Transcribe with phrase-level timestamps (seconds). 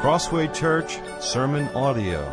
[0.00, 2.26] Crossway Church Sermon Audio.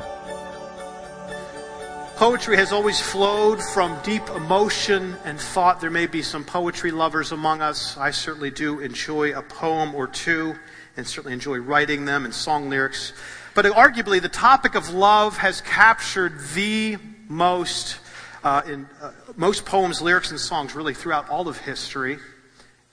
[2.16, 5.82] Poetry has always flowed from deep emotion and thought.
[5.82, 7.98] There may be some poetry lovers among us.
[7.98, 10.56] I certainly do enjoy a poem or two
[10.96, 13.12] and certainly enjoy writing them and song lyrics.
[13.54, 16.96] But arguably, the topic of love has captured the
[17.28, 17.98] most,
[18.46, 22.18] uh, in uh, most poems, lyrics, and songs really throughout all of history.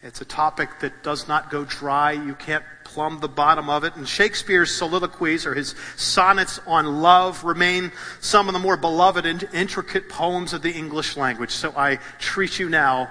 [0.05, 2.12] It's a topic that does not go dry.
[2.12, 3.96] You can't plumb the bottom of it.
[3.96, 7.90] And Shakespeare's soliloquies or his sonnets on love remain
[8.21, 11.53] some of the more beloved and intricate poems of the English language.
[11.53, 13.11] So I treat you now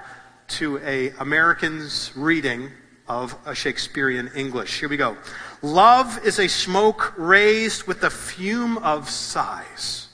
[0.50, 2.70] to a American's reading
[3.08, 4.80] of a Shakespearean English.
[4.80, 5.18] Here we go.
[5.64, 10.10] Love is a smoke raised with the fume of sighs,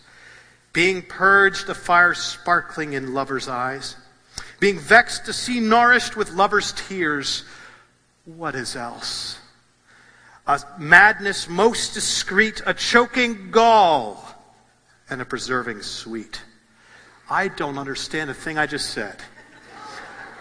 [0.72, 3.98] being purged a fire sparkling in lovers' eyes
[4.60, 7.44] being vexed to see nourished with lovers' tears.
[8.26, 9.38] What is else?
[10.48, 14.26] A madness most discreet, a choking gall,
[15.10, 16.42] and a preserving sweet.
[17.30, 19.18] I don't understand a thing I just said.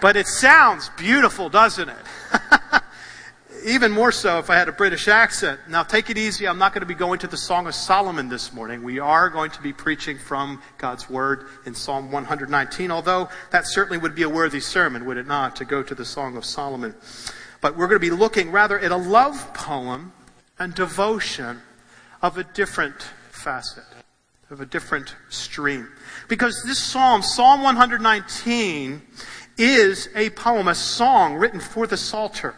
[0.01, 1.97] But it sounds beautiful, doesn't it?
[3.64, 5.61] even more so if I had a British accent.
[5.69, 6.47] Now, take it easy.
[6.47, 8.83] I'm not going to be going to the Song of Solomon this morning.
[8.83, 13.98] We are going to be preaching from God's Word in Psalm 119, although that certainly
[13.98, 16.95] would be a worthy sermon, would it not, to go to the Song of Solomon.
[17.61, 20.12] But we're going to be looking rather at a love poem
[20.59, 21.61] and devotion
[22.22, 23.84] of a different facet,
[24.50, 25.89] of a different stream.
[26.28, 29.03] Because this psalm, Psalm 119,
[29.56, 32.55] is a poem, a song written for the Psalter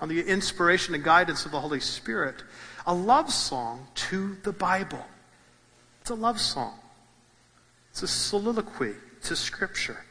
[0.00, 2.42] on the inspiration and guidance of the Holy Spirit,
[2.86, 5.04] a love song to the Bible.
[6.00, 6.78] It's a love song.
[7.90, 10.04] It's a soliloquy to Scripture.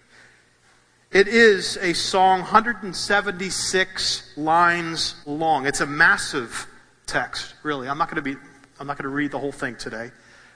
[1.11, 5.66] It is a song 176 lines long.
[5.66, 6.67] It's a massive
[7.06, 7.88] text, really.
[7.88, 8.36] I'm not going to be
[8.80, 10.11] I'm not going to read the whole thing today.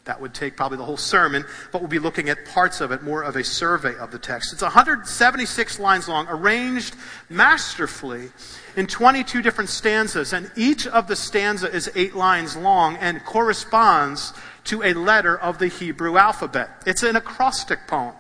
[0.10, 3.04] That would take probably the whole sermon, but we'll be looking at parts of it,
[3.04, 4.52] more of a survey of the text.
[4.52, 6.96] It's 176 lines long, arranged
[7.30, 8.32] masterfully
[8.76, 14.34] in 22 different stanzas, and each of the stanza is eight lines long and corresponds
[14.64, 16.72] to a letter of the Hebrew alphabet.
[16.88, 18.16] It's an acrostic poem,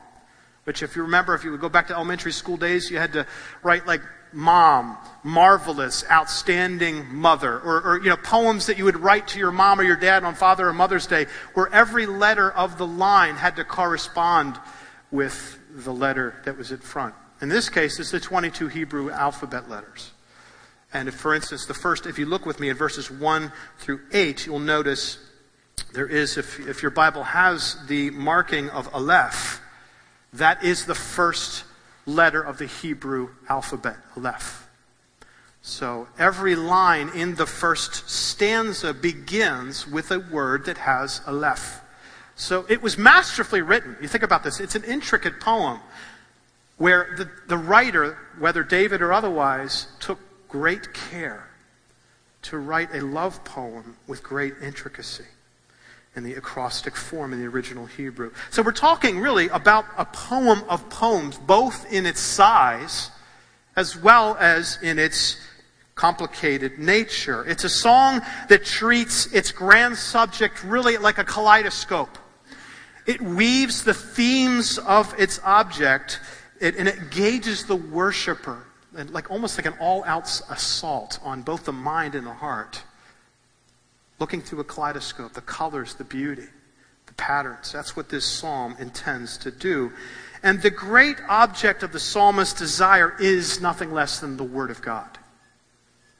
[0.65, 3.13] which, if you remember, if you would go back to elementary school days, you had
[3.13, 3.25] to
[3.63, 9.27] write like mom, marvelous, outstanding mother, or, or, you know, poems that you would write
[9.29, 12.77] to your mom or your dad on Father or Mother's Day, where every letter of
[12.77, 14.57] the line had to correspond
[15.11, 17.15] with the letter that was at front.
[17.41, 20.11] In this case, it's the 22 Hebrew alphabet letters.
[20.91, 24.01] And if, for instance, the first, if you look with me at verses 1 through
[24.11, 25.19] 8, you'll notice
[25.93, 29.61] there is, if, if your Bible has the marking of Aleph,
[30.33, 31.63] that is the first
[32.09, 34.67] letter of the Hebrew alphabet, Aleph.
[35.61, 41.81] So every line in the first stanza begins with a word that has Aleph.
[42.35, 43.97] So it was masterfully written.
[44.01, 45.79] You think about this, it's an intricate poem
[46.77, 51.49] where the, the writer, whether David or otherwise, took great care
[52.43, 55.25] to write a love poem with great intricacy
[56.15, 58.31] in the acrostic form in the original Hebrew.
[58.49, 63.11] So we're talking really about a poem of poems, both in its size
[63.75, 65.37] as well as in its
[65.95, 67.45] complicated nature.
[67.45, 72.17] It's a song that treats its grand subject really like a kaleidoscope.
[73.05, 76.19] It weaves the themes of its object
[76.59, 81.71] it, and it gauges the worshiper, like almost like an all-out assault on both the
[81.71, 82.83] mind and the heart
[84.19, 86.47] looking through a kaleidoscope, the colors, the beauty,
[87.05, 87.71] the patterns.
[87.71, 89.91] That's what this psalm intends to do.
[90.43, 94.81] And the great object of the psalmist's desire is nothing less than the Word of
[94.81, 95.17] God.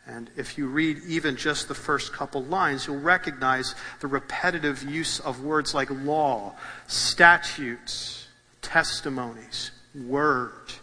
[0.08, 5.20] And if you read even just the first couple lines, you'll recognize the repetitive use
[5.20, 6.56] of words like law,
[6.88, 8.28] statutes,
[8.62, 10.74] testimonies, word,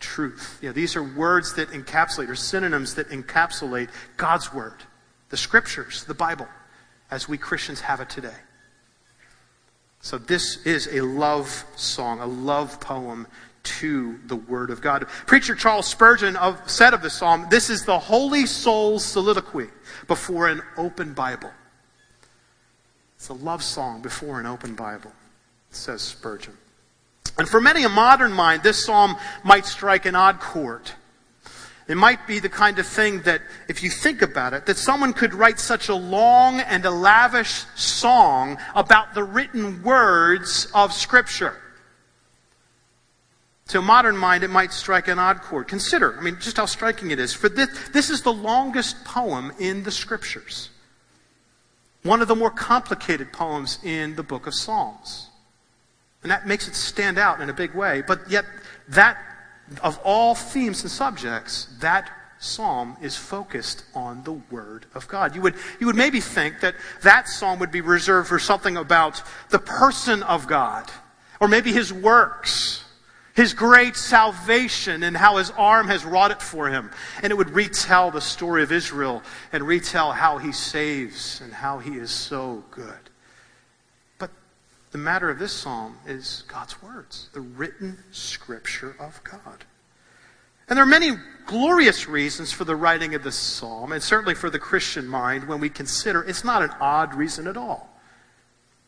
[0.00, 0.58] truth.
[0.60, 4.82] Yeah, these are words that encapsulate, or synonyms that encapsulate God's Word
[5.34, 6.46] the scriptures, the Bible,
[7.10, 8.38] as we Christians have it today.
[10.00, 13.26] So, this is a love song, a love poem
[13.80, 15.08] to the Word of God.
[15.26, 19.66] Preacher Charles Spurgeon of, said of the psalm, This is the holy soul's soliloquy
[20.06, 21.50] before an open Bible.
[23.16, 25.10] It's a love song before an open Bible,
[25.70, 26.56] says Spurgeon.
[27.38, 30.92] And for many a modern mind, this psalm might strike an odd chord.
[31.86, 35.12] It might be the kind of thing that, if you think about it, that someone
[35.12, 41.60] could write such a long and a lavish song about the written words of Scripture.
[43.68, 45.68] To a modern mind, it might strike an odd chord.
[45.68, 47.34] Consider, I mean, just how striking it is.
[47.34, 50.70] For this, this is the longest poem in the Scriptures.
[52.04, 55.30] one of the more complicated poems in the book of Psalms.
[56.22, 58.02] And that makes it stand out in a big way.
[58.06, 58.44] But yet,
[58.88, 59.18] that,
[59.82, 65.34] of all themes and subjects, that psalm is focused on the Word of God.
[65.34, 69.22] You would, you would maybe think that that psalm would be reserved for something about
[69.50, 70.90] the person of God,
[71.40, 72.84] or maybe His works,
[73.34, 76.90] his great salvation and how his arm has wrought it for him.
[77.22, 79.22] And it would retell the story of Israel
[79.52, 83.03] and retell how he saves and how he is so good.
[84.94, 89.64] The matter of this psalm is God's words, the written scripture of God.
[90.68, 94.50] And there are many glorious reasons for the writing of this psalm, and certainly for
[94.50, 97.92] the Christian mind when we consider it's not an odd reason at all.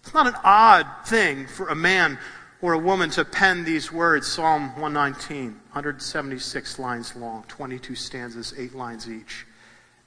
[0.05, 2.21] It's not an odd thing for a man
[2.63, 8.77] or a woman to pen these words Psalm 119, 176 lines long, 22 stanzas, 8
[8.77, 9.45] lines each,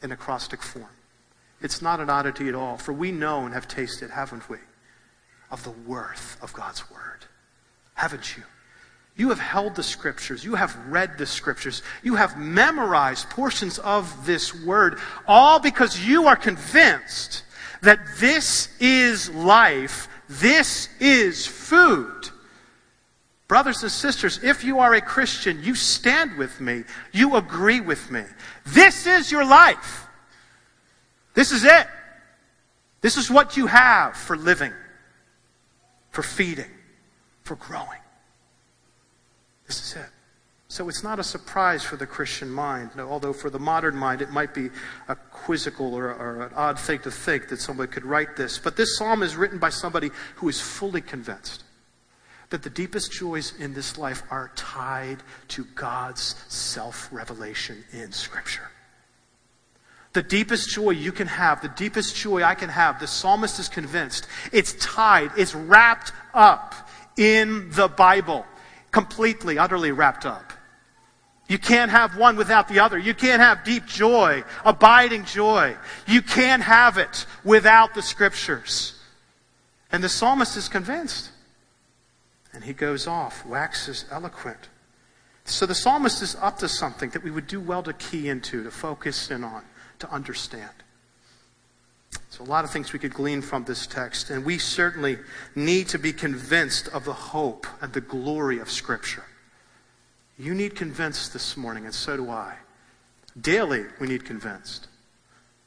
[0.02, 0.88] in acrostic form.
[1.62, 4.60] It's not an oddity at all, for we know and have tasted, haven't we,
[5.51, 7.25] of the worth of God's Word.
[7.94, 8.44] Haven't you?
[9.16, 10.44] You have held the Scriptures.
[10.46, 11.81] You have read the Scriptures.
[12.04, 17.44] You have memorized portions of this Word, all because you are convinced
[17.81, 22.30] that this is life, this is food
[23.50, 26.84] Brothers and sisters, if you are a Christian, you stand with me.
[27.12, 28.22] You agree with me.
[28.68, 30.06] This is your life.
[31.34, 31.88] This is it.
[33.02, 34.72] This is what you have for living,
[36.11, 36.71] for feeding,
[37.44, 38.00] for growing.
[39.67, 40.09] This is it.
[40.67, 44.29] So it's not a surprise for the Christian mind, although for the modern mind it
[44.29, 44.69] might be
[45.07, 48.59] a quizzical or, or an odd thing to think that somebody could write this.
[48.59, 51.63] But this psalm is written by somebody who is fully convinced
[52.51, 55.17] that the deepest joys in this life are tied
[55.50, 58.69] to God's self revelation in Scripture.
[60.13, 63.69] The deepest joy you can have, the deepest joy I can have, the psalmist is
[63.69, 66.73] convinced it's tied, it's wrapped up
[67.15, 68.45] in the Bible.
[68.91, 70.51] Completely, utterly wrapped up.
[71.47, 72.97] You can't have one without the other.
[72.97, 75.75] You can't have deep joy, abiding joy.
[76.07, 79.00] You can't have it without the scriptures.
[79.91, 81.31] And the psalmist is convinced.
[82.53, 84.69] And he goes off, waxes eloquent.
[85.45, 88.63] So the psalmist is up to something that we would do well to key into,
[88.63, 89.63] to focus in on,
[90.00, 90.72] to understand.
[92.30, 95.18] So, a lot of things we could glean from this text, and we certainly
[95.56, 99.24] need to be convinced of the hope and the glory of Scripture.
[100.38, 102.56] You need convinced this morning, and so do I.
[103.40, 104.88] Daily, we need convinced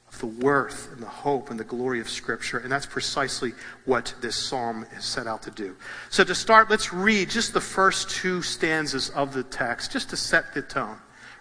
[0.09, 2.59] of the worth and the hope and the glory of Scripture.
[2.59, 3.53] And that's precisely
[3.85, 5.77] what this psalm is set out to do.
[6.11, 10.17] So, to start, let's read just the first two stanzas of the text, just to
[10.17, 10.97] set the tone.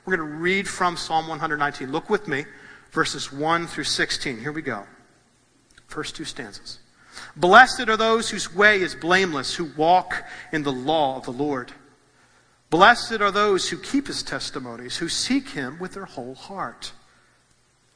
[0.06, 1.92] We're going to read from Psalm 119.
[1.92, 2.46] Look with me,
[2.92, 4.40] verses 1 through 16.
[4.40, 4.86] Here we go.
[5.88, 6.80] First two stanzas.
[7.36, 11.72] Blessed are those whose way is blameless, who walk in the law of the Lord.
[12.70, 16.94] Blessed are those who keep his testimonies, who seek him with their whole heart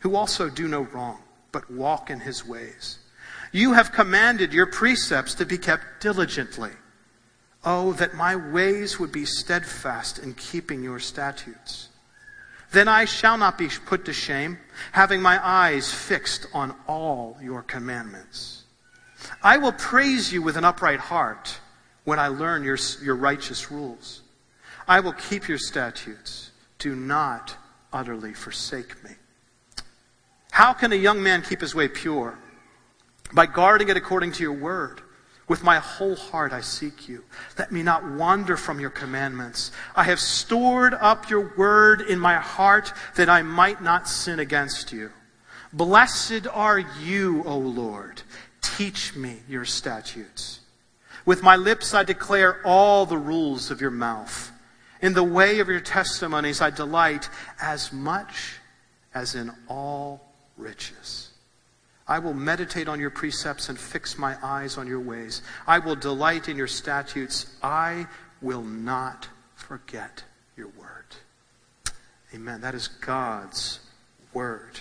[0.05, 1.17] who also do no wrong,
[1.51, 2.99] but walk in his ways.
[3.51, 6.69] You have commanded your precepts to be kept diligently.
[7.63, 11.89] Oh, that my ways would be steadfast in keeping your statutes.
[12.71, 14.59] Then I shall not be put to shame,
[14.91, 18.63] having my eyes fixed on all your commandments.
[19.41, 21.59] I will praise you with an upright heart
[22.03, 24.21] when I learn your, your righteous rules.
[24.87, 26.51] I will keep your statutes.
[26.79, 27.55] Do not
[27.91, 29.11] utterly forsake me.
[30.51, 32.37] How can a young man keep his way pure?
[33.33, 35.01] By guarding it according to your word.
[35.47, 37.23] With my whole heart I seek you.
[37.57, 39.71] Let me not wander from your commandments.
[39.95, 44.91] I have stored up your word in my heart that I might not sin against
[44.91, 45.11] you.
[45.71, 48.23] Blessed are you, O Lord.
[48.61, 50.61] Teach me your statutes.
[51.25, 54.51] With my lips I declare all the rules of your mouth.
[55.01, 57.29] In the way of your testimonies I delight
[57.61, 58.57] as much
[59.13, 61.24] as in all riches.
[62.07, 65.41] I will meditate on your precepts and fix my eyes on your ways.
[65.65, 67.55] I will delight in your statutes.
[67.63, 68.07] I
[68.41, 70.23] will not forget
[70.55, 71.15] your word.
[72.33, 72.61] Amen.
[72.61, 73.79] That is God's
[74.33, 74.79] word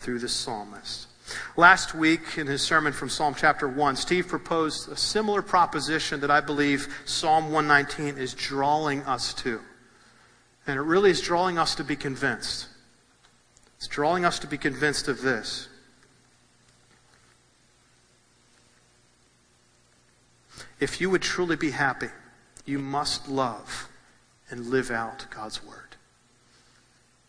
[0.00, 1.08] through the psalmist.
[1.58, 6.30] Last week, in his sermon from Psalm chapter 1, Steve proposed a similar proposition that
[6.30, 9.60] I believe Psalm 119 is drawing us to.
[10.66, 12.68] And it really is drawing us to be convinced
[13.78, 15.67] it's drawing us to be convinced of this.
[20.80, 22.08] If you would truly be happy,
[22.64, 23.88] you must love
[24.50, 25.88] and live out God's word.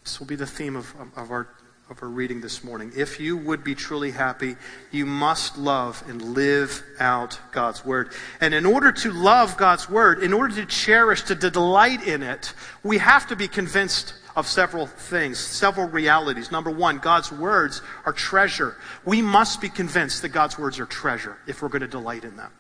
[0.04, 1.48] This will be the theme of, um, of, our,
[1.90, 2.92] of our reading this morning.
[2.96, 4.56] If you would be truly happy,
[4.92, 8.14] you must love and live out God's Word.
[8.42, 12.54] And in order to love God's Word, in order to cherish, to delight in it,
[12.84, 16.52] we have to be convinced of several things, several realities.
[16.52, 18.78] Number one, God's words are treasure.
[19.06, 22.38] We must be convinced that God's words are treasure if we're going to delight in
[22.38, 22.52] them.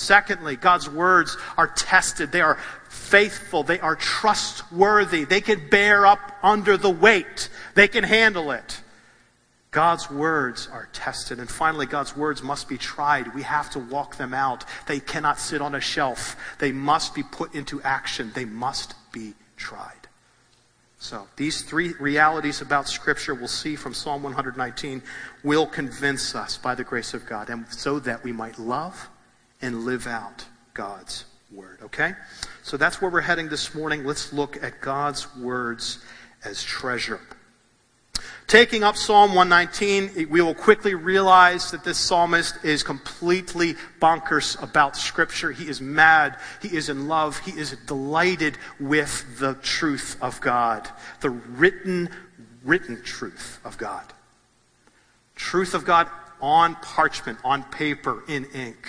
[0.00, 2.32] Secondly, God's words are tested.
[2.32, 3.62] They are faithful.
[3.62, 5.24] They are trustworthy.
[5.24, 7.50] They can bear up under the weight.
[7.74, 8.80] They can handle it.
[9.72, 11.38] God's words are tested.
[11.38, 13.34] And finally, God's words must be tried.
[13.34, 14.64] We have to walk them out.
[14.86, 16.34] They cannot sit on a shelf.
[16.58, 18.32] They must be put into action.
[18.34, 20.08] They must be tried.
[20.98, 25.02] So, these three realities about Scripture we'll see from Psalm 119
[25.44, 29.08] will convince us by the grace of God, and so that we might love
[29.62, 31.78] and live out God's Word.
[31.82, 32.14] Okay?
[32.62, 34.04] So, that's where we're heading this morning.
[34.04, 36.04] Let's look at God's words
[36.44, 37.20] as treasure.
[38.50, 44.96] Taking up Psalm 119, we will quickly realize that this psalmist is completely bonkers about
[44.96, 45.52] Scripture.
[45.52, 46.36] He is mad.
[46.60, 47.38] He is in love.
[47.38, 50.88] He is delighted with the truth of God,
[51.20, 52.08] the written,
[52.64, 54.12] written truth of God.
[55.36, 56.08] Truth of God
[56.40, 58.88] on parchment, on paper, in ink.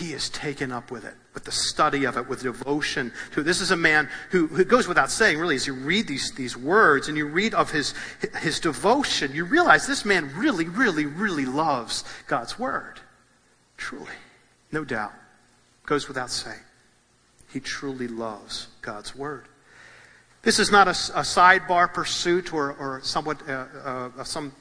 [0.00, 3.44] He is taken up with it with the study of it, with devotion to it.
[3.44, 6.56] This is a man who, who goes without saying, really, as you read these, these
[6.56, 7.94] words and you read of his,
[8.40, 12.98] his devotion, you realize this man really, really, really loves God's word.
[13.76, 14.06] Truly.
[14.72, 15.12] No doubt.
[15.84, 16.58] Goes without saying.
[17.52, 19.44] He truly loves God's word.
[20.42, 24.52] This is not a, a sidebar pursuit or, or somewhat uh, uh, some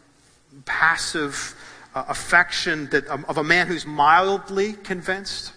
[0.65, 1.55] passive
[1.95, 5.53] uh, affection that, um, of a man who's mildly convinced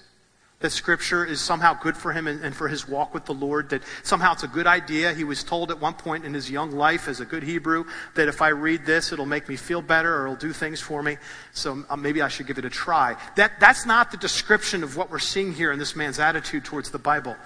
[0.63, 3.69] that Scripture is somehow good for him and, and, for his walk with the Lord,
[3.71, 5.13] that somehow it's a good idea.
[5.13, 7.85] He was told at one point in his young life, as a good Hebrew,
[8.15, 11.03] that if I read this, it'll make me feel better or it'll do things for
[11.03, 11.19] me.
[11.53, 13.17] So uh, maybe I should give it a try.
[13.37, 16.91] That, that's not the description of what we're seeing here in this man's attitude towards
[16.91, 17.37] the Bible.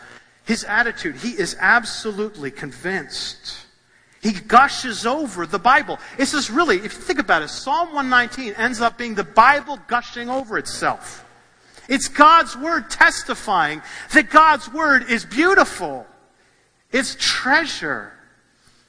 [0.45, 3.65] His attitude, he is absolutely convinced.
[4.23, 5.99] He gushes over the Bible.
[6.18, 9.78] It's just really, if you think about it, Psalm 119 ends up being the Bible
[9.87, 11.25] gushing over itself.
[11.88, 13.82] It's God's Word testifying
[14.12, 16.06] that God's Word is beautiful.
[16.90, 18.12] It's treasure.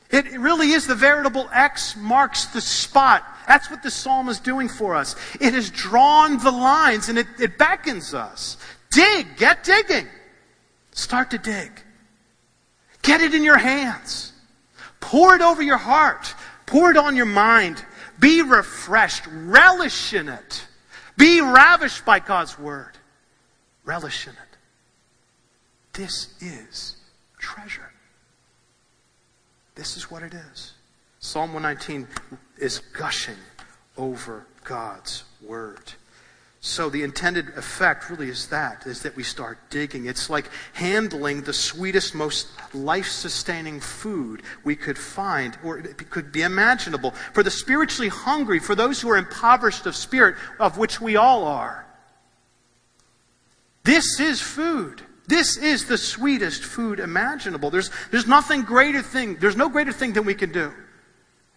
[0.09, 3.25] It really is the veritable X marks the spot.
[3.47, 5.15] That's what the psalm is doing for us.
[5.39, 8.57] It has drawn the lines and it, it beckons us.
[8.89, 10.07] Dig, get digging.
[10.91, 11.71] Start to dig.
[13.01, 14.33] Get it in your hands.
[14.99, 16.33] Pour it over your heart.
[16.65, 17.83] Pour it on your mind.
[18.19, 19.25] Be refreshed.
[19.27, 20.67] Relish in it.
[21.17, 22.97] Be ravished by God's word.
[23.85, 24.57] Relish in it.
[25.93, 26.97] This is
[27.39, 27.91] treasure.
[29.75, 30.73] This is what it is.
[31.19, 32.07] Psalm 119
[32.57, 33.37] is gushing
[33.97, 35.93] over God's word.
[36.59, 40.07] So the intended effect really is that, is that we start digging.
[40.07, 46.41] It's like handling the sweetest, most life-sustaining food we could find, or it could be
[46.41, 47.11] imaginable.
[47.33, 51.45] For the spiritually hungry, for those who are impoverished of spirit, of which we all
[51.45, 51.85] are.
[53.83, 55.01] This is food.
[55.27, 57.69] This is the sweetest food imaginable.
[57.69, 60.73] There's, there's nothing greater thing, there's no greater thing than we can do.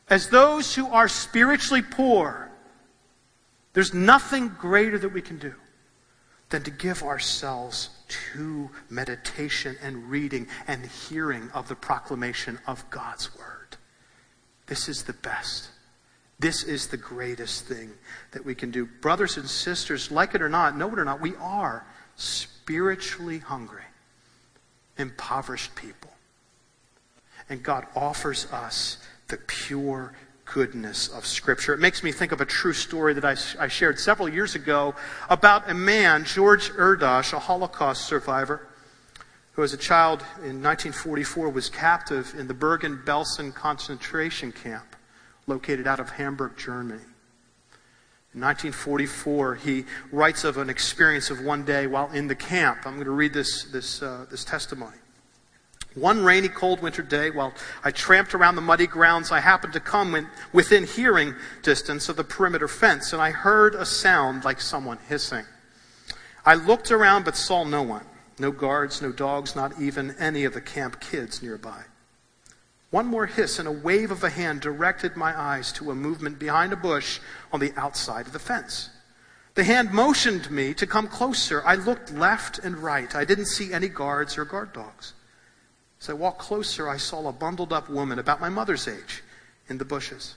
[0.08, 2.49] As those who are spiritually poor,
[3.72, 5.54] there's nothing greater that we can do
[6.50, 13.34] than to give ourselves to meditation and reading and hearing of the proclamation of God's
[13.36, 13.76] Word.
[14.66, 15.70] This is the best.
[16.40, 17.92] This is the greatest thing
[18.32, 18.86] that we can do.
[18.86, 21.86] Brothers and sisters, like it or not, know it or not, we are
[22.16, 23.84] spiritually hungry,
[24.96, 26.10] impoverished people.
[27.48, 28.98] And God offers us
[29.28, 30.14] the pure
[30.52, 31.72] goodness of Scripture.
[31.72, 34.94] It makes me think of a true story that I, I shared several years ago
[35.28, 38.66] about a man, George Erdos, a Holocaust survivor,
[39.52, 44.96] who as a child in 1944 was captive in the Bergen-Belsen concentration camp
[45.46, 47.02] located out of Hamburg, Germany.
[48.32, 52.86] In 1944, he writes of an experience of one day while in the camp.
[52.86, 54.96] I'm going to read this, this, uh, this testimony.
[55.94, 59.80] One rainy, cold winter day, while I tramped around the muddy grounds, I happened to
[59.80, 64.98] come within hearing distance of the perimeter fence, and I heard a sound like someone
[65.08, 65.44] hissing.
[66.46, 68.04] I looked around but saw no one
[68.40, 71.82] no guards, no dogs, not even any of the camp kids nearby.
[72.90, 76.38] One more hiss and a wave of a hand directed my eyes to a movement
[76.38, 77.20] behind a bush
[77.52, 78.90] on the outside of the fence.
[79.54, 81.62] The hand motioned me to come closer.
[81.64, 83.14] I looked left and right.
[83.14, 85.12] I didn't see any guards or guard dogs.
[86.00, 89.22] As I walked closer, I saw a bundled up woman about my mother's age
[89.68, 90.34] in the bushes.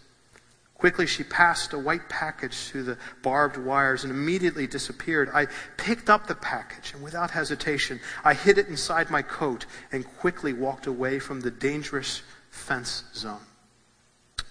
[0.75, 5.29] Quickly, she passed a white package through the barbed wires and immediately disappeared.
[5.34, 10.05] I picked up the package and without hesitation, I hid it inside my coat and
[10.17, 13.39] quickly walked away from the dangerous fence zone.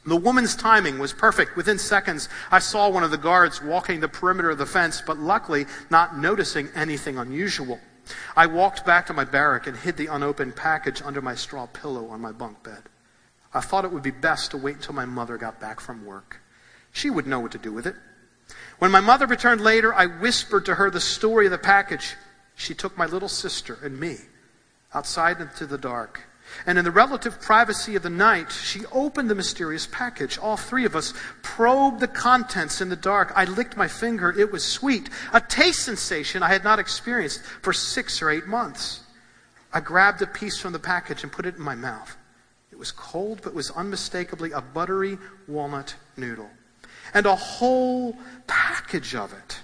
[0.06, 1.54] The woman's timing was perfect.
[1.54, 5.18] Within seconds, I saw one of the guards walking the perimeter of the fence, but
[5.18, 7.78] luckily not noticing anything unusual.
[8.36, 12.08] I walked back to my barrack and hid the unopened package under my straw pillow
[12.08, 12.84] on my bunk bed.
[13.54, 16.40] I thought it would be best to wait until my mother got back from work.
[16.92, 17.96] She would know what to do with it.
[18.78, 22.16] When my mother returned later, I whispered to her the story of the package.
[22.54, 24.18] She took my little sister and me
[24.94, 26.20] outside into the dark.
[26.66, 30.38] And in the relative privacy of the night, she opened the mysterious package.
[30.38, 33.32] All three of us probed the contents in the dark.
[33.34, 34.30] I licked my finger.
[34.30, 39.00] It was sweet, a taste sensation I had not experienced for six or eight months.
[39.72, 42.16] I grabbed a piece from the package and put it in my mouth
[42.70, 45.18] It was cold, but was unmistakably a buttery
[45.48, 46.50] walnut noodle.
[47.14, 48.16] And a whole
[48.46, 49.60] package of it.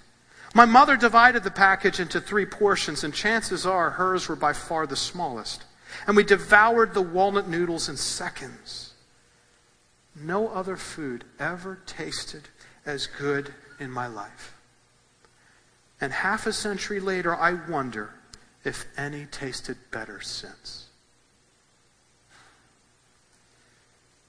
[0.54, 4.86] My mother divided the package into three portions, and chances are hers were by far
[4.86, 5.64] the smallest.
[6.08, 8.94] And we devoured the walnut noodles in seconds.
[10.16, 12.48] No other food ever tasted
[12.86, 14.54] as good in my life.
[16.00, 18.14] And half a century later, I wonder
[18.64, 20.86] if any tasted better since.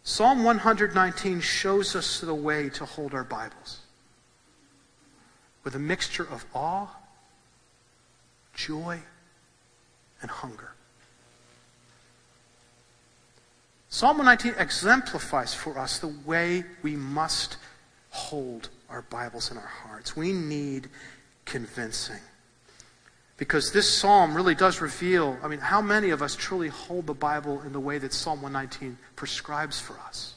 [0.03, 3.79] Psalm 119 shows us the way to hold our Bibles
[5.63, 6.89] with a mixture of awe,
[8.53, 8.99] joy,
[10.21, 10.73] and hunger.
[13.89, 17.57] Psalm 119 exemplifies for us the way we must
[18.11, 20.15] hold our Bibles in our hearts.
[20.15, 20.89] We need
[21.45, 22.19] convincing.
[23.37, 27.13] Because this psalm really does reveal, I mean, how many of us truly hold the
[27.13, 30.35] Bible in the way that Psalm 119 prescribes for us?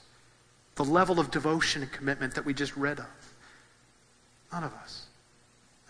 [0.76, 3.35] The level of devotion and commitment that we just read of.
[4.52, 5.01] None of us.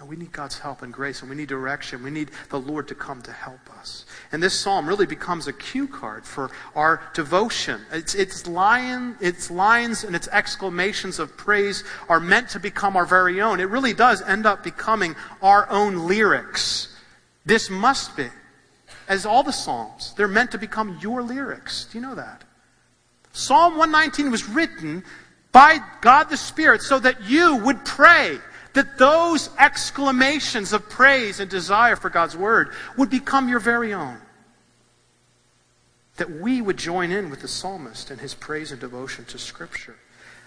[0.02, 2.02] And we need God's help and grace, and we need direction.
[2.02, 4.04] We need the Lord to come to help us.
[4.32, 7.80] And this psalm really becomes a cue card for our devotion.
[7.90, 13.06] Its, its, lion, its lines and its exclamations of praise are meant to become our
[13.06, 13.60] very own.
[13.60, 16.92] It really does end up becoming our own lyrics
[17.44, 18.28] this must be,
[19.08, 21.86] as all the Psalms, they're meant to become your lyrics.
[21.90, 22.44] Do you know that?
[23.32, 25.02] Psalm 119 was written
[25.50, 28.38] by God the Spirit so that you would pray
[28.74, 34.18] that those exclamations of praise and desire for God's Word would become your very own.
[36.16, 39.96] That we would join in with the psalmist in his praise and devotion to Scripture.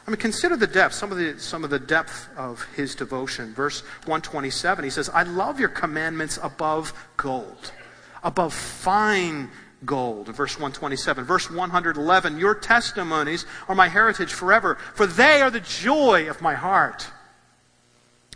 [0.07, 3.53] I mean, consider the depth, some of the, some of the depth of his devotion.
[3.53, 7.71] Verse 127, he says, I love your commandments above gold,
[8.23, 9.49] above fine
[9.83, 10.27] gold.
[10.27, 11.23] Verse 127.
[11.25, 16.53] Verse 111, your testimonies are my heritage forever, for they are the joy of my
[16.53, 17.07] heart.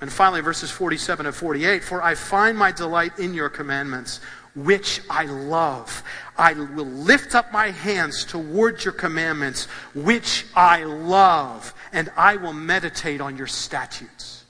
[0.02, 4.22] And finally, verses 47 and 48, for I find my delight in your commandments
[4.56, 6.04] which I love.
[6.38, 12.54] I will lift up my hands towards your commandments, which I love, and I will
[12.54, 14.44] meditate on your statutes.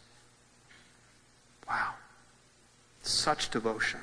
[1.67, 1.93] Wow.
[3.03, 3.99] Such devotion.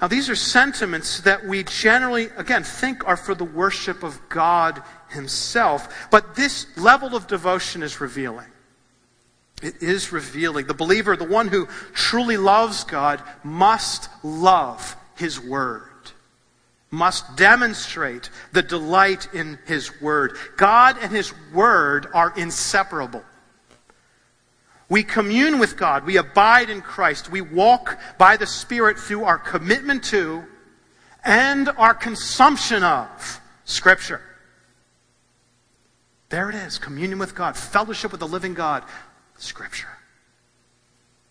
[0.00, 4.82] Now, these are sentiments that we generally, again, think are for the worship of God
[5.10, 8.46] Himself, but this level of devotion is revealing.
[9.62, 10.66] It is revealing.
[10.66, 15.88] The believer, the one who truly loves God, must love His Word,
[16.90, 20.36] must demonstrate the delight in His Word.
[20.56, 23.24] God and His Word are inseparable.
[24.88, 29.38] We commune with God, we abide in Christ, we walk by the Spirit through our
[29.38, 30.44] commitment to
[31.24, 34.20] and our consumption of Scripture.
[36.30, 38.84] There it is communion with God, fellowship with the living God,
[39.42, 39.88] Scripture.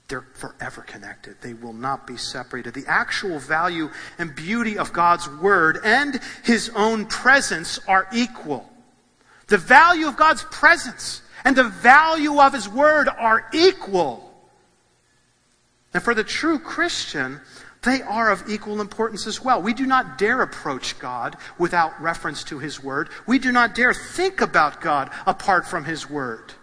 [0.10, 1.38] They're forever connected.
[1.42, 2.74] They will not be separated.
[2.74, 8.68] The actual value and beauty of God's Word and His own presence are equal.
[9.48, 14.34] The value of God's presence and the value of His Word are equal.
[15.94, 17.40] And for the true Christian,
[17.84, 19.62] they are of equal importance as well.
[19.62, 23.10] We do not dare approach God without reference to His Word.
[23.28, 26.54] We do not dare think about God apart from His Word.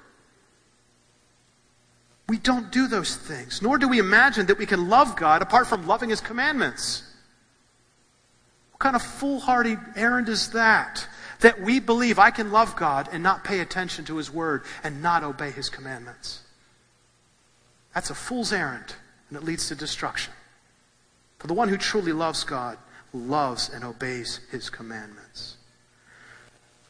[2.29, 5.69] We don't do those things, nor do we imagine that we can love God apart
[5.69, 7.03] from loving His commandments.
[8.73, 11.07] What kind of foolhardy errand is that?
[11.41, 15.03] That we believe I can love God and not pay attention to His Word and
[15.03, 16.43] not obey His commandments.
[17.95, 18.95] That's a fool's errand,
[19.29, 20.33] and it leads to destruction.
[21.39, 22.77] For the one who truly loves God
[23.13, 25.57] loves and obeys His commandments.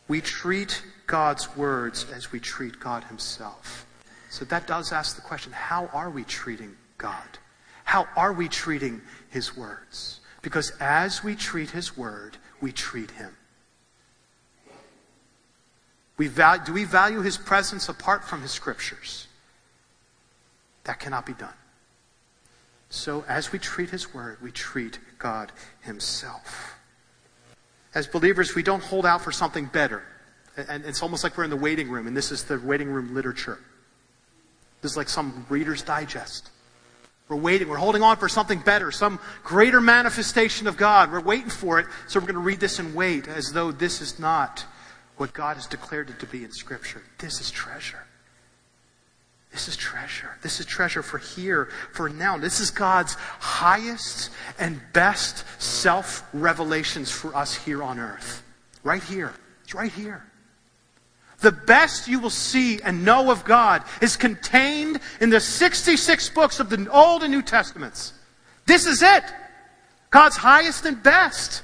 [0.08, 3.85] We treat God's words as we treat God Himself.
[4.36, 7.38] So that does ask the question how are we treating God?
[7.84, 10.20] How are we treating His words?
[10.42, 13.34] Because as we treat His word, we treat Him.
[16.18, 19.26] We value, do we value His presence apart from His scriptures?
[20.84, 21.56] That cannot be done.
[22.90, 26.74] So as we treat His word, we treat God Himself.
[27.94, 30.02] As believers, we don't hold out for something better.
[30.68, 33.14] And it's almost like we're in the waiting room, and this is the waiting room
[33.14, 33.60] literature.
[34.86, 36.48] This is like some Reader's Digest.
[37.28, 37.68] We're waiting.
[37.68, 41.10] We're holding on for something better, some greater manifestation of God.
[41.10, 44.00] We're waiting for it, so we're going to read this and wait as though this
[44.00, 44.64] is not
[45.16, 47.02] what God has declared it to be in Scripture.
[47.18, 48.06] This is treasure.
[49.50, 50.38] This is treasure.
[50.40, 52.38] This is treasure for here, for now.
[52.38, 58.44] This is God's highest and best self revelations for us here on earth.
[58.84, 59.32] Right here.
[59.64, 60.22] It's right here.
[61.40, 66.60] The best you will see and know of God is contained in the 66 books
[66.60, 68.14] of the Old and New Testaments.
[68.64, 69.24] This is it.
[70.10, 71.62] God's highest and best.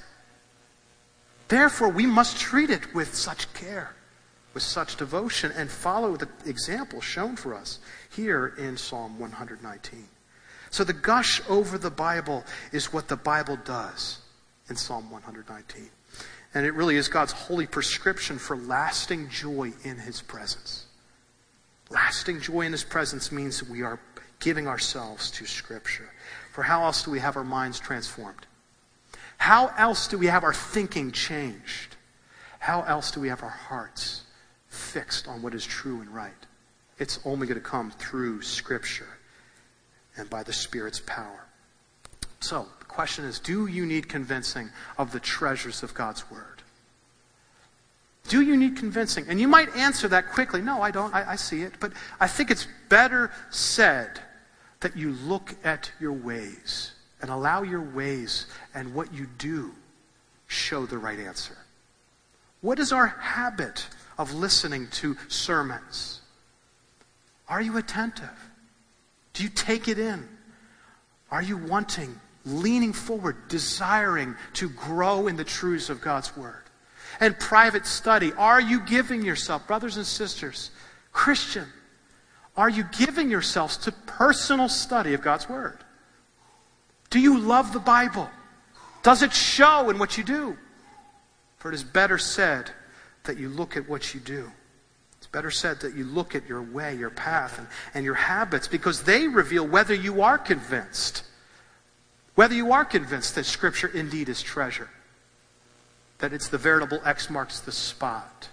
[1.48, 3.94] Therefore, we must treat it with such care,
[4.54, 7.78] with such devotion, and follow the example shown for us
[8.14, 10.08] here in Psalm 119.
[10.70, 14.18] So, the gush over the Bible is what the Bible does
[14.68, 15.90] in Psalm 119.
[16.54, 20.86] And it really is God's holy prescription for lasting joy in His presence.
[21.90, 23.98] Lasting joy in His presence means that we are
[24.40, 26.10] giving ourselves to Scripture.
[26.52, 28.46] For how else do we have our minds transformed?
[29.38, 31.96] How else do we have our thinking changed?
[32.58, 34.22] How else do we have our hearts
[34.68, 36.32] fixed on what is true and right?
[36.98, 39.08] It's only going to come through Scripture
[40.16, 41.46] and by the Spirit's power.
[42.40, 46.62] So, question is do you need convincing of the treasures of God's Word?
[48.28, 49.24] Do you need convincing?
[49.28, 50.62] And you might answer that quickly.
[50.62, 51.12] No, I don't.
[51.14, 51.74] I, I, see it.
[51.80, 54.20] But I think it's better said
[54.80, 59.72] that you look at your ways and allow your ways and what you do
[60.46, 61.56] show the right answer.
[62.60, 63.86] What is our habit
[64.18, 66.20] of listening to sermons?
[67.48, 68.50] Are you attentive?
[69.32, 70.28] Do you take it in?
[71.30, 76.62] Are you wanting leaning forward, desiring to grow in the truths of God's Word.
[77.20, 78.32] And private study.
[78.32, 80.70] Are you giving yourself, brothers and sisters,
[81.12, 81.66] Christian,
[82.56, 85.78] are you giving yourselves to personal study of God's Word?
[87.10, 88.28] Do you love the Bible?
[89.02, 90.56] Does it show in what you do?
[91.58, 92.70] For it is better said
[93.24, 94.50] that you look at what you do.
[95.18, 98.66] It's better said that you look at your way, your path, and, and your habits
[98.66, 101.24] because they reveal whether you are convinced
[102.34, 104.88] whether you are convinced that Scripture indeed is treasure,
[106.18, 108.48] that it's the veritable X marks the spot.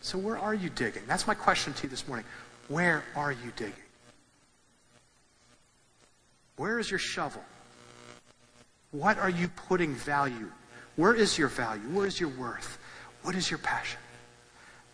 [0.00, 1.02] So, where are you digging?
[1.06, 2.26] That's my question to you this morning.
[2.68, 3.74] Where are you digging?
[6.56, 7.42] Where is your shovel?
[8.90, 10.50] What are you putting value?
[10.96, 11.82] Where is your value?
[11.92, 12.78] Where is your worth?
[13.22, 14.00] What is your passion?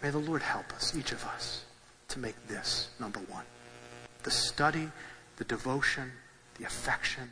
[0.03, 1.65] May the Lord help us, each of us,
[2.09, 3.45] to make this number one
[4.23, 4.91] the study,
[5.37, 6.11] the devotion,
[6.59, 7.31] the affection,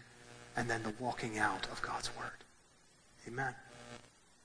[0.56, 2.44] and then the walking out of God's Word.
[3.28, 3.54] Amen.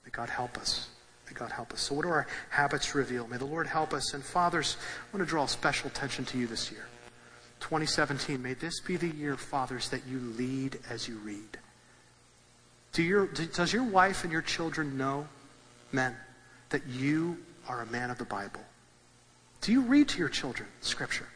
[0.04, 0.88] May God help us.
[1.26, 1.80] May God help us.
[1.80, 3.26] So, what do our habits reveal?
[3.26, 4.12] May the Lord help us.
[4.14, 6.86] And, fathers, I want to draw special attention to you this year.
[7.60, 11.58] 2017, may this be the year, fathers, that you lead as you read.
[12.92, 15.26] Do your, does your wife and your children know,
[15.92, 16.16] men,
[16.70, 18.60] that you are a man of the Bible?
[19.60, 21.28] Do you read to your children Scripture?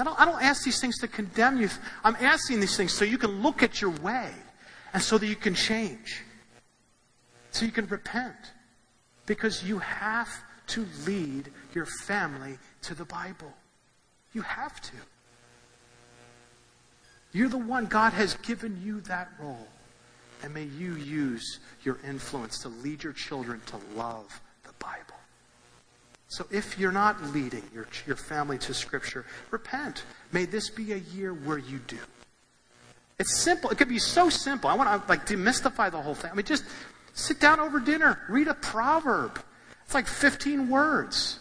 [0.00, 1.68] I don't, I don't ask these things to condemn you.
[2.02, 4.30] I'm asking these things so you can look at your way
[4.94, 6.22] and so that you can change.
[7.50, 8.34] So you can repent.
[9.26, 10.28] Because you have
[10.68, 13.52] to lead your family to the Bible.
[14.32, 14.96] You have to.
[17.32, 19.68] You're the one, God has given you that role.
[20.42, 24.40] And may you use your influence to lead your children to love.
[26.30, 30.04] So if you're not leading your, your family to Scripture, repent.
[30.30, 31.98] May this be a year where you do.
[33.18, 33.68] It's simple.
[33.70, 34.70] It could be so simple.
[34.70, 36.30] I want to like demystify the whole thing.
[36.30, 36.64] I mean, just
[37.14, 39.42] sit down over dinner, read a proverb.
[39.84, 41.40] It's like 15 words.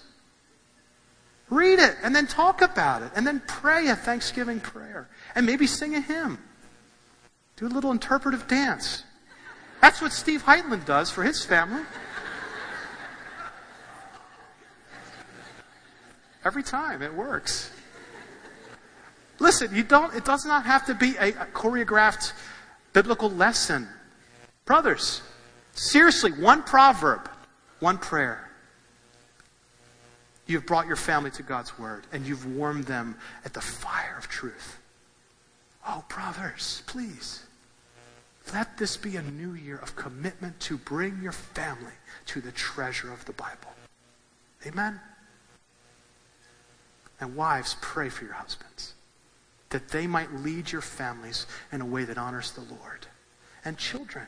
[1.51, 5.67] Read it and then talk about it and then pray a Thanksgiving prayer and maybe
[5.67, 6.39] sing a hymn.
[7.57, 9.03] Do a little interpretive dance.
[9.81, 11.83] That's what Steve Heitland does for his family.
[16.43, 17.71] Every time it works.
[19.39, 22.33] Listen, you don't, it does not have to be a, a choreographed
[22.93, 23.87] biblical lesson.
[24.65, 25.21] Brothers,
[25.73, 27.29] seriously, one proverb,
[27.79, 28.49] one prayer.
[30.45, 34.27] You've brought your family to God's word and you've warmed them at the fire of
[34.27, 34.79] truth.
[35.87, 37.43] Oh, brothers, please.
[38.53, 41.93] Let this be a new year of commitment to bring your family
[42.27, 43.73] to the treasure of the Bible.
[44.65, 44.99] Amen?
[47.19, 48.93] And wives, pray for your husbands
[49.69, 53.07] that they might lead your families in a way that honors the Lord.
[53.63, 54.25] And children,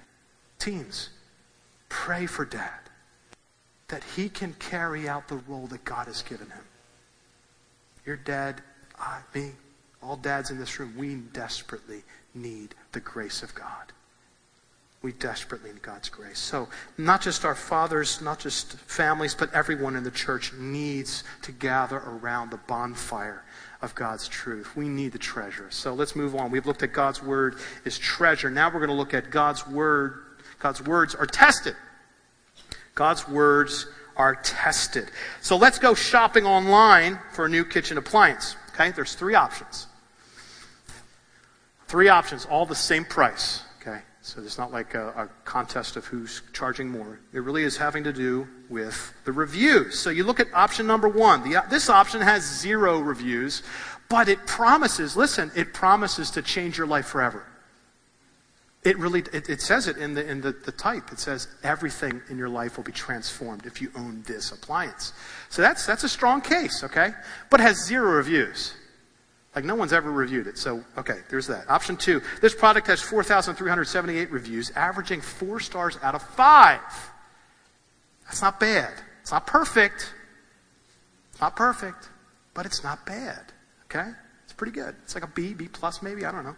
[0.59, 1.09] teens,
[1.89, 2.79] pray for dad
[3.87, 6.63] that he can carry out the role that God has given him.
[8.05, 8.61] Your dad,
[8.97, 9.51] I, me,
[10.01, 13.91] all dads in this room, we desperately need the grace of God.
[15.01, 16.37] We desperately need God's grace.
[16.37, 21.51] So, not just our fathers, not just families, but everyone in the church needs to
[21.51, 23.43] gather around the bonfire
[23.81, 24.75] of God's truth.
[24.75, 25.71] We need the treasure.
[25.71, 26.51] So, let's move on.
[26.51, 28.51] We've looked at God's word is treasure.
[28.51, 30.23] Now we're going to look at God's word.
[30.59, 31.75] God's words are tested.
[32.93, 33.87] God's words
[34.17, 35.09] are tested.
[35.41, 38.55] So, let's go shopping online for a new kitchen appliance.
[38.75, 38.91] Okay?
[38.91, 39.87] There's three options.
[41.87, 43.63] Three options, all the same price.
[44.23, 47.19] So it's not like a, a, contest of who's charging more.
[47.33, 49.97] It really is having to do with the reviews.
[49.99, 51.43] So you look at option number one.
[51.43, 53.63] The, this option has zero reviews,
[54.09, 57.47] but it promises, listen, it promises to change your life forever.
[58.83, 61.11] It really, it, it says it in, the, in the, the type.
[61.11, 65.13] It says everything in your life will be transformed if you own this appliance.
[65.49, 67.11] So that's, that's a strong case, okay?
[67.49, 68.73] But has zero reviews.
[69.55, 70.57] Like no one's ever reviewed it.
[70.57, 71.69] So, okay, there's that.
[71.69, 72.21] Option two.
[72.41, 76.79] This product has 4,378 reviews, averaging four stars out of five.
[78.25, 78.93] That's not bad.
[79.21, 80.13] It's not perfect.
[81.31, 82.09] It's not perfect,
[82.53, 83.51] but it's not bad.
[83.85, 84.09] Okay?
[84.45, 84.95] It's pretty good.
[85.03, 86.25] It's like a B, B plus maybe.
[86.25, 86.55] I don't know.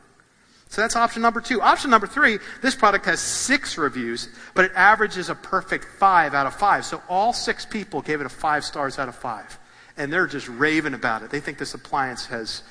[0.70, 1.62] So that's option number two.
[1.62, 6.48] Option number three, this product has six reviews, but it averages a perfect five out
[6.48, 6.84] of five.
[6.84, 9.60] So all six people gave it a five stars out of five.
[9.98, 11.30] And they're just raving about it.
[11.30, 12.64] They think this appliance has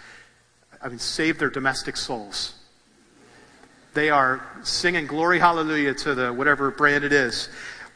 [0.82, 2.54] I mean, save their domestic souls.
[3.94, 7.48] They are singing glory hallelujah to the whatever brand it is.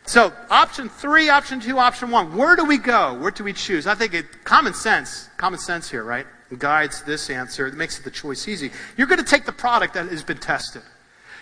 [0.04, 2.36] So, option three, option two, option one.
[2.36, 3.14] Where do we go?
[3.14, 3.86] Where do we choose?
[3.86, 6.26] I think it, common sense, common sense here, right?
[6.56, 7.66] Guides this answer.
[7.66, 8.70] It makes the choice easy.
[8.96, 10.82] You're going to take the product that has been tested.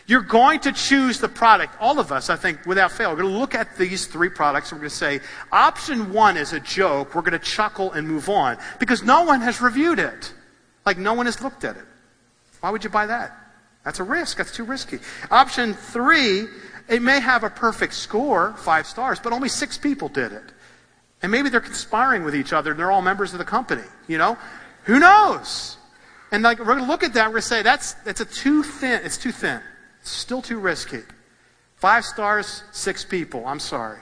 [0.06, 1.76] You're going to choose the product.
[1.80, 4.70] All of us, I think, without fail, we're going to look at these three products
[4.70, 7.14] and we're going to say, option one is a joke.
[7.14, 10.32] We're going to chuckle and move on because no one has reviewed it.
[10.86, 11.84] Like no one has looked at it.
[12.60, 13.36] Why would you buy that?
[13.84, 14.38] That's a risk.
[14.38, 14.98] That's too risky.
[15.30, 16.46] Option three,
[16.88, 20.52] it may have a perfect score, five stars, but only six people did it.
[21.22, 24.18] And maybe they're conspiring with each other and they're all members of the company, you
[24.18, 24.36] know?
[24.84, 25.76] Who knows?
[26.30, 29.00] And like we're gonna look at that we're gonna say that's that's a too thin,
[29.04, 29.60] it's too thin.
[30.00, 31.02] It's still too risky.
[31.76, 33.46] Five stars, six people.
[33.46, 34.00] I'm sorry.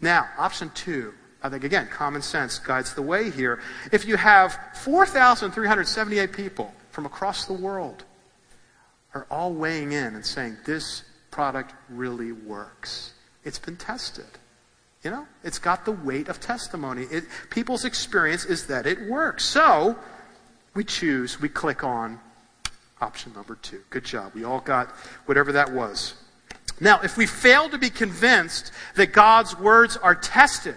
[0.00, 1.14] Now, option two.
[1.42, 3.60] I think, again, common sense guides the way here.
[3.92, 8.04] If you have 4,378 people from across the world
[9.14, 14.26] are all weighing in and saying, this product really works, it's been tested.
[15.04, 17.04] You know, it's got the weight of testimony.
[17.04, 19.44] It, people's experience is that it works.
[19.44, 19.96] So,
[20.74, 22.18] we choose, we click on
[23.00, 23.80] option number two.
[23.90, 24.32] Good job.
[24.34, 24.88] We all got
[25.26, 26.14] whatever that was.
[26.80, 30.76] Now, if we fail to be convinced that God's words are tested,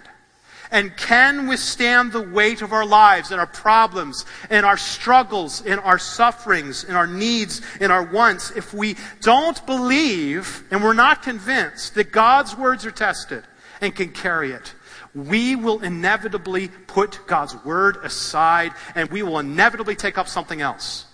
[0.72, 5.78] and can withstand the weight of our lives and our problems and our struggles and
[5.80, 11.22] our sufferings and our needs and our wants if we don't believe and we're not
[11.22, 13.44] convinced that God's words are tested
[13.82, 14.74] and can carry it.
[15.14, 21.04] We will inevitably put God's word aside and we will inevitably take up something else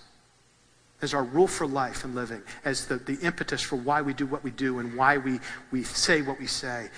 [1.01, 4.25] as our rule for life and living, as the, the impetus for why we do
[4.25, 5.39] what we do and why we,
[5.71, 6.89] we say what we say.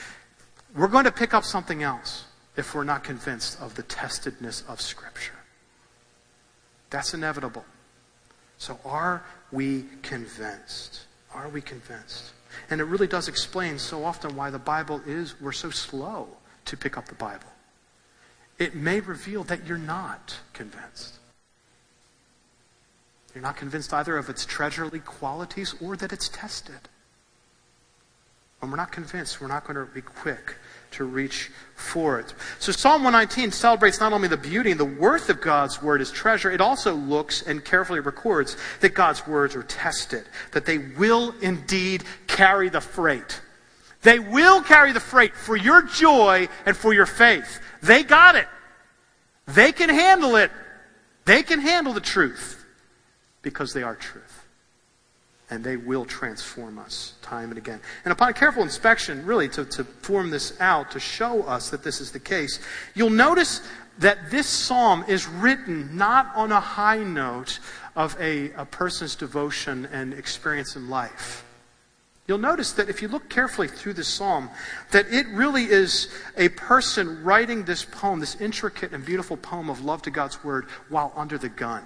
[0.75, 4.81] We're going to pick up something else if we're not convinced of the testedness of
[4.81, 5.39] Scripture.
[6.89, 7.65] That's inevitable.
[8.57, 11.01] So, are we convinced?
[11.33, 12.33] Are we convinced?
[12.69, 16.27] And it really does explain so often why the Bible is, we're so slow
[16.65, 17.47] to pick up the Bible.
[18.59, 21.15] It may reveal that you're not convinced.
[23.33, 26.89] You're not convinced either of its treasurely qualities or that it's tested.
[28.59, 30.55] When we're not convinced, we're not going to be quick
[30.91, 32.33] to reach for it.
[32.59, 36.11] So Psalm 119 celebrates not only the beauty and the worth of God's word as
[36.11, 41.33] treasure, it also looks and carefully records that God's words are tested, that they will
[41.41, 43.41] indeed carry the freight.
[44.03, 47.59] They will carry the freight for your joy and for your faith.
[47.81, 48.47] They got it.
[49.47, 50.51] They can handle it.
[51.25, 52.65] They can handle the truth
[53.41, 54.40] because they are truth.
[55.51, 57.81] And they will transform us time and again.
[58.05, 61.99] And upon careful inspection, really, to, to form this out, to show us that this
[61.99, 62.59] is the case,
[62.95, 63.61] you'll notice
[63.99, 67.59] that this psalm is written not on a high note
[67.95, 71.43] of a, a person's devotion and experience in life.
[72.27, 74.49] You'll notice that if you look carefully through this psalm,
[74.91, 79.83] that it really is a person writing this poem, this intricate and beautiful poem of
[79.83, 81.83] love to God's word, while under the gun.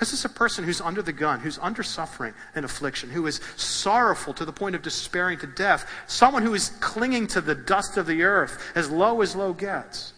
[0.00, 3.40] This is a person who's under the gun, who's under suffering and affliction, who is
[3.56, 7.96] sorrowful to the point of despairing to death, someone who is clinging to the dust
[7.96, 10.12] of the earth as low as low gets,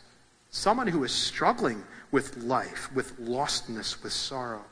[0.50, 4.64] someone who is struggling with life, with lostness, with sorrow.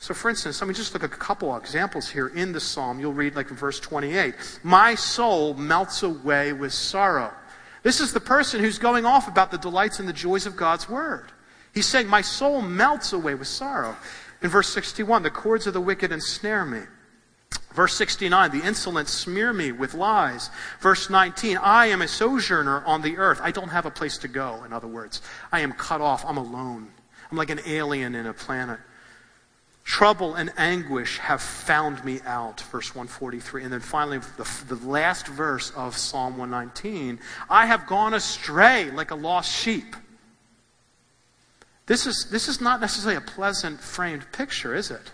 [0.00, 3.00] So, for instance, let me just look at a couple examples here in the psalm.
[3.00, 7.32] You'll read, like in verse 28 My soul melts away with sorrow.
[7.82, 10.88] This is the person who's going off about the delights and the joys of God's
[10.88, 11.32] word.
[11.74, 13.96] He's saying, My soul melts away with sorrow.
[14.42, 16.82] In verse 61, the cords of the wicked ensnare me.
[17.74, 20.50] Verse 69, the insolent smear me with lies.
[20.80, 23.40] Verse 19, I am a sojourner on the earth.
[23.42, 25.22] I don't have a place to go, in other words.
[25.52, 26.24] I am cut off.
[26.26, 26.88] I'm alone.
[27.30, 28.80] I'm like an alien in a planet.
[29.84, 33.64] Trouble and anguish have found me out, verse 143.
[33.64, 39.10] And then finally, the, the last verse of Psalm 119 I have gone astray like
[39.10, 39.96] a lost sheep.
[41.88, 45.10] This is, this is not necessarily a pleasant framed picture, is it?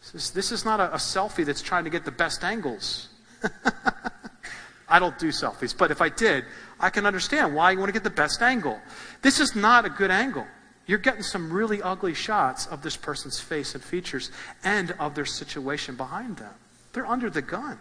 [0.00, 3.08] This is, this is not a, a selfie that's trying to get the best angles.
[4.88, 6.44] I don't do selfies, but if I did,
[6.80, 8.80] I can understand why you want to get the best angle.
[9.22, 10.46] This is not a good angle.
[10.86, 14.32] You're getting some really ugly shots of this person's face and features
[14.64, 16.52] and of their situation behind them.
[16.92, 17.78] They're under the gun.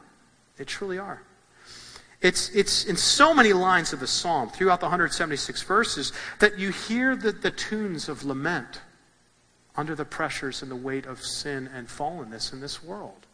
[0.58, 1.24] They truly are.
[2.22, 6.70] It's, it's in so many lines of the psalm, throughout the 176 verses, that you
[6.70, 8.82] hear the, the tunes of lament
[9.76, 13.26] under the pressures and the weight of sin and fallenness in this world.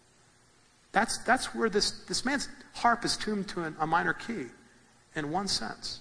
[0.93, 4.45] That's, that's where this, this man's harp is tuned to a minor key,
[5.15, 5.99] in one sense.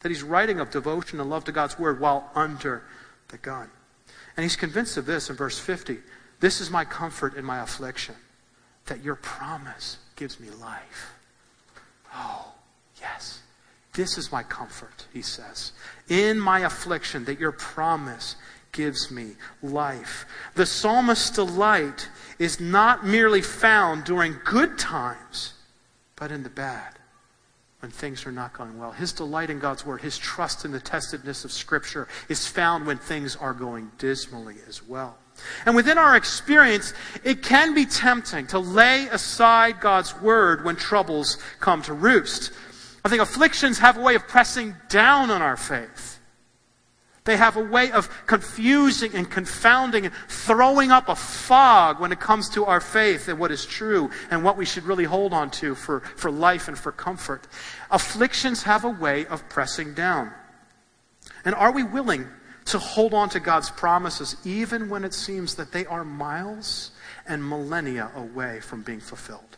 [0.00, 2.84] That he's writing of devotion and love to God's word while under
[3.28, 3.70] the gun.
[4.36, 5.98] And he's convinced of this in verse 50
[6.40, 8.14] This is my comfort in my affliction,
[8.86, 11.17] that your promise gives me life.
[12.14, 12.52] Oh,
[13.00, 13.42] yes.
[13.94, 15.72] This is my comfort, he says.
[16.08, 18.36] In my affliction, that your promise
[18.72, 20.26] gives me life.
[20.54, 25.54] The psalmist's delight is not merely found during good times,
[26.16, 26.94] but in the bad,
[27.80, 28.92] when things are not going well.
[28.92, 32.98] His delight in God's word, his trust in the testedness of Scripture is found when
[32.98, 35.16] things are going dismally as well.
[35.66, 36.92] And within our experience,
[37.24, 42.52] it can be tempting to lay aside God's word when troubles come to roost.
[43.04, 46.18] I think afflictions have a way of pressing down on our faith.
[47.28, 52.20] They have a way of confusing and confounding and throwing up a fog when it
[52.20, 55.50] comes to our faith and what is true and what we should really hold on
[55.50, 57.46] to for, for life and for comfort.
[57.90, 60.32] Afflictions have a way of pressing down.
[61.44, 62.26] And are we willing
[62.68, 66.90] to hold on to God's promises, even when it seems that they are miles
[67.26, 69.56] and millennia away from being fulfilled?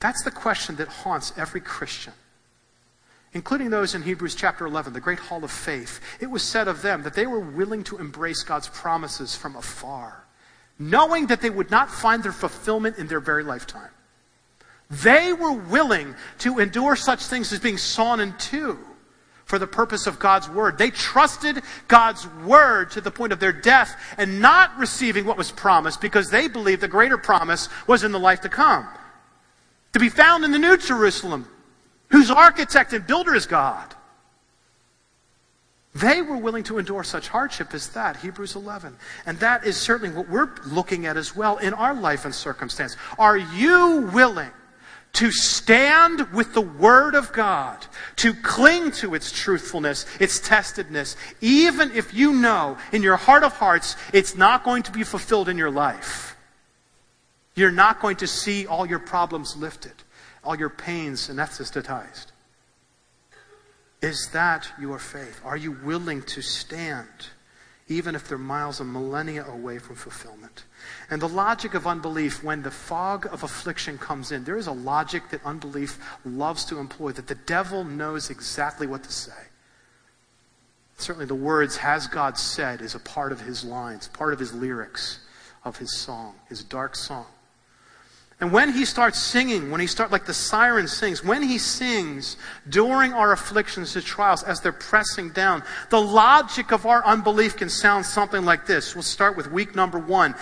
[0.00, 2.12] That's the question that haunts every Christian,
[3.32, 6.00] including those in Hebrews chapter 11, the great hall of faith.
[6.20, 10.24] It was said of them that they were willing to embrace God's promises from afar,
[10.78, 13.90] knowing that they would not find their fulfillment in their very lifetime.
[14.90, 18.78] They were willing to endure such things as being sawn in two
[19.48, 20.76] for the purpose of God's word.
[20.76, 25.50] They trusted God's word to the point of their death and not receiving what was
[25.50, 28.86] promised because they believed the greater promise was in the life to come.
[29.94, 31.48] To be found in the New Jerusalem,
[32.10, 33.94] whose architect and builder is God.
[35.94, 38.94] They were willing to endure such hardship as that, Hebrews 11.
[39.24, 42.98] And that is certainly what we're looking at as well in our life and circumstance.
[43.18, 44.50] Are you willing
[45.14, 47.84] to stand with the Word of God,
[48.16, 53.54] to cling to its truthfulness, its testedness, even if you know in your heart of
[53.54, 56.36] hearts it's not going to be fulfilled in your life.
[57.54, 59.94] You're not going to see all your problems lifted,
[60.44, 62.26] all your pains anesthetized.
[64.00, 65.40] Is that your faith?
[65.44, 67.08] Are you willing to stand,
[67.88, 70.64] even if they're miles and millennia away from fulfillment?
[71.10, 74.72] And the logic of unbelief, when the fog of affliction comes in, there is a
[74.72, 79.32] logic that unbelief loves to employ, that the devil knows exactly what to say.
[80.98, 84.52] Certainly, the words, has God said, is a part of his lines, part of his
[84.52, 85.20] lyrics
[85.64, 87.26] of his song, his dark song.
[88.40, 92.36] And when he starts singing, when he starts, like the siren sings, when he sings
[92.68, 97.68] during our afflictions and trials as they're pressing down, the logic of our unbelief can
[97.68, 98.94] sound something like this.
[98.94, 100.36] We'll start with week number one.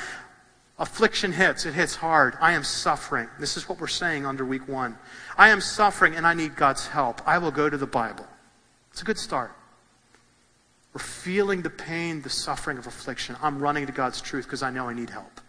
[0.78, 1.64] Affliction hits.
[1.64, 2.36] It hits hard.
[2.38, 3.28] I am suffering.
[3.40, 4.98] This is what we're saying under week one.
[5.38, 7.26] I am suffering and I need God's help.
[7.26, 8.26] I will go to the Bible.
[8.90, 9.52] It's a good start.
[10.92, 13.36] We're feeling the pain, the suffering of affliction.
[13.42, 15.40] I'm running to God's truth because I know I need help.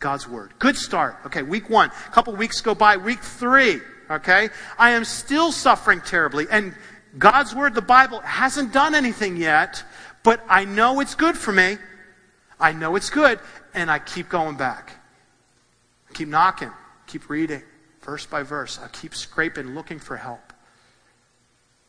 [0.00, 0.52] God's word.
[0.58, 1.16] Good start.
[1.26, 1.90] Okay, week one.
[1.90, 2.96] A couple weeks go by.
[2.96, 3.80] Week three.
[4.10, 6.46] Okay, I am still suffering terribly.
[6.50, 6.74] And
[7.16, 9.84] God's word, the Bible, hasn't done anything yet,
[10.24, 11.76] but I know it's good for me.
[12.58, 13.38] I know it's good
[13.72, 14.96] and I keep going back.
[16.08, 16.72] I keep knocking,
[17.06, 17.62] keep reading,
[18.02, 18.80] verse by verse.
[18.82, 20.52] I keep scraping, looking for help.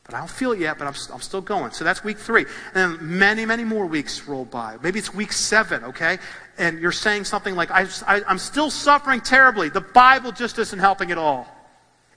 [0.03, 1.72] But I don't feel it yet, but I'm, I'm still going.
[1.72, 2.45] So that's week three.
[2.74, 4.78] And then many, many more weeks roll by.
[4.82, 6.18] Maybe it's week seven, okay?
[6.62, 9.70] And you're saying something like, I, I, I'm still suffering terribly.
[9.70, 11.47] The Bible just isn't helping at all.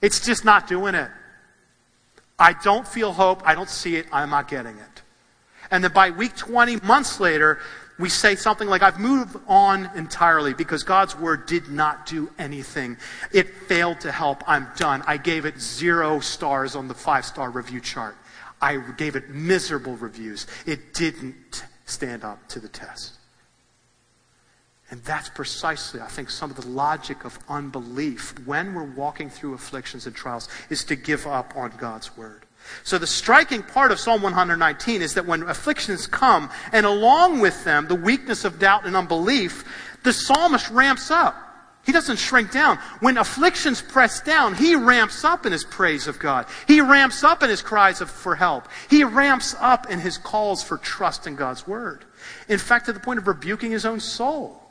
[0.03, 1.09] It's just not doing it.
[2.37, 3.41] I don't feel hope.
[3.43, 4.05] I don't see it.
[4.11, 5.01] I'm not getting it.
[5.71, 7.57] And then by week 20, months later,
[7.97, 12.97] we say something like, I've moved on entirely because God's word did not do anything.
[13.33, 14.43] It failed to help.
[14.47, 15.01] I'm done.
[15.07, 18.15] I gave it zero stars on the five star review chart.
[18.61, 20.45] I gave it miserable reviews.
[20.67, 23.13] It didn't stand up to the test.
[24.91, 29.55] And that's precisely, I think, some of the logic of unbelief when we're walking through
[29.55, 32.45] afflictions and trials is to give up on God's word.
[32.83, 37.63] So the striking part of Psalm 119 is that when afflictions come, and along with
[37.63, 39.63] them, the weakness of doubt and unbelief,
[40.03, 41.35] the psalmist ramps up.
[41.83, 42.79] He doesn't shrink down.
[42.99, 46.47] When afflictions press down, he ramps up in his praise of God.
[46.67, 48.67] He ramps up in his cries of, for help.
[48.89, 52.03] He ramps up in his calls for trust in God's word.
[52.49, 54.64] In fact, to the point of rebuking his own soul.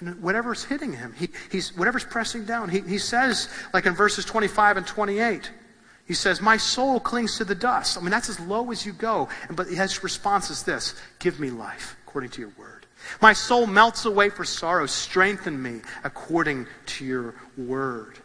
[0.00, 4.24] And whatever's hitting him, he, he's, whatever's pressing down, he, he says, like in verses
[4.24, 5.50] 25 and 28,
[6.06, 7.96] he says, My soul clings to the dust.
[7.96, 9.28] I mean, that's as low as you go.
[9.50, 12.86] But his response is this Give me life according to your word.
[13.22, 14.86] My soul melts away for sorrow.
[14.86, 18.18] Strengthen me according to your word.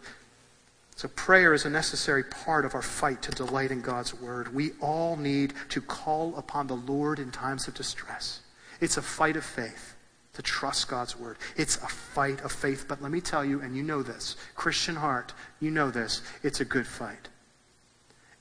[0.96, 4.54] So, prayer is a necessary part of our fight to delight in God's word.
[4.54, 8.40] We all need to call upon the Lord in times of distress.
[8.80, 9.95] It's a fight of faith
[10.36, 11.38] to trust God's word.
[11.58, 12.86] It's a fight of faith.
[12.88, 16.62] But let me tell you, and you know this, Christian heart, you know this, it's
[16.62, 17.30] a good fight.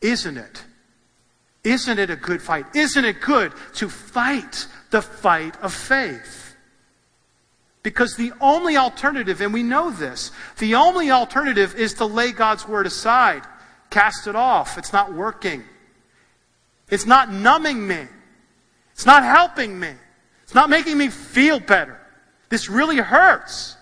[0.01, 0.65] Isn't it?
[1.65, 2.67] Isn't it a good fight?
[2.75, 6.57] Isn't it good to fight the fight of faith?
[7.83, 12.67] Because the only alternative, and we know this, the only alternative is to lay God's
[12.67, 13.43] word aside,
[13.91, 14.79] cast it off.
[14.79, 15.65] It's not working.
[16.91, 18.07] It's not numbing me.
[18.93, 19.93] It's not helping me.
[20.45, 22.01] It's not making me feel better.
[22.49, 23.77] This really hurts.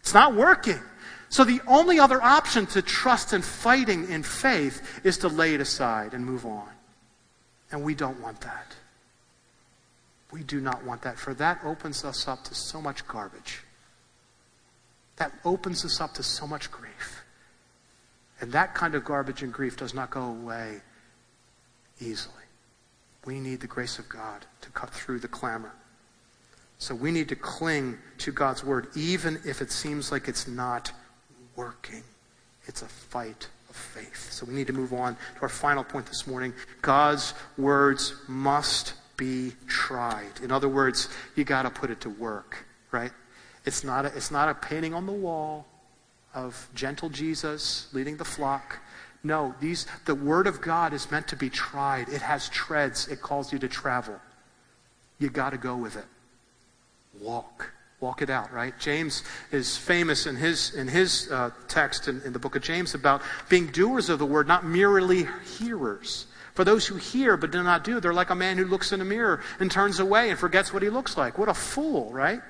[0.00, 0.80] It's not working.
[1.30, 5.60] So the only other option to trust and fighting in faith is to lay it
[5.60, 6.68] aside and move on.
[7.72, 8.76] And we don't want that.
[10.30, 13.62] We do not want that, for that opens us up to so much garbage.
[15.16, 17.24] That opens us up to so much grief.
[18.40, 20.82] And that kind of garbage and grief does not go away
[22.00, 22.43] easily.
[23.24, 25.72] We need the grace of God to cut through the clamor.
[26.78, 30.92] So we need to cling to God's word, even if it seems like it's not
[31.56, 32.02] working.
[32.66, 34.30] It's a fight of faith.
[34.32, 36.52] So we need to move on to our final point this morning.
[36.82, 40.40] God's words must be tried.
[40.42, 43.12] In other words, you got to put it to work, right?
[43.64, 45.66] It's not, a, it's not a painting on the wall
[46.34, 48.78] of gentle Jesus leading the flock.
[49.24, 52.10] No, these, the Word of God is meant to be tried.
[52.10, 53.08] It has treads.
[53.08, 54.20] It calls you to travel.
[55.18, 56.04] You got to go with it.
[57.20, 57.72] Walk.
[58.00, 58.78] Walk it out, right?
[58.78, 62.94] James is famous in his, in his uh, text in, in the book of James
[62.94, 65.26] about being doers of the word, not merely
[65.58, 66.26] hearers.
[66.52, 69.00] For those who hear but do not do, they're like a man who looks in
[69.00, 71.38] a mirror and turns away and forgets what he looks like.
[71.38, 72.42] What a fool, right?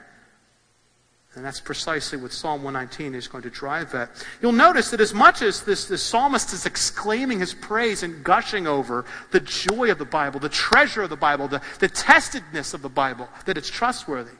[1.37, 4.11] And that's precisely what Psalm 119 is going to drive at.
[4.41, 8.67] You'll notice that as much as this, this psalmist is exclaiming his praise and gushing
[8.67, 12.83] over the joy of the Bible, the treasure of the Bible, the, the testedness of
[12.83, 14.31] the Bible, that it's trustworthy,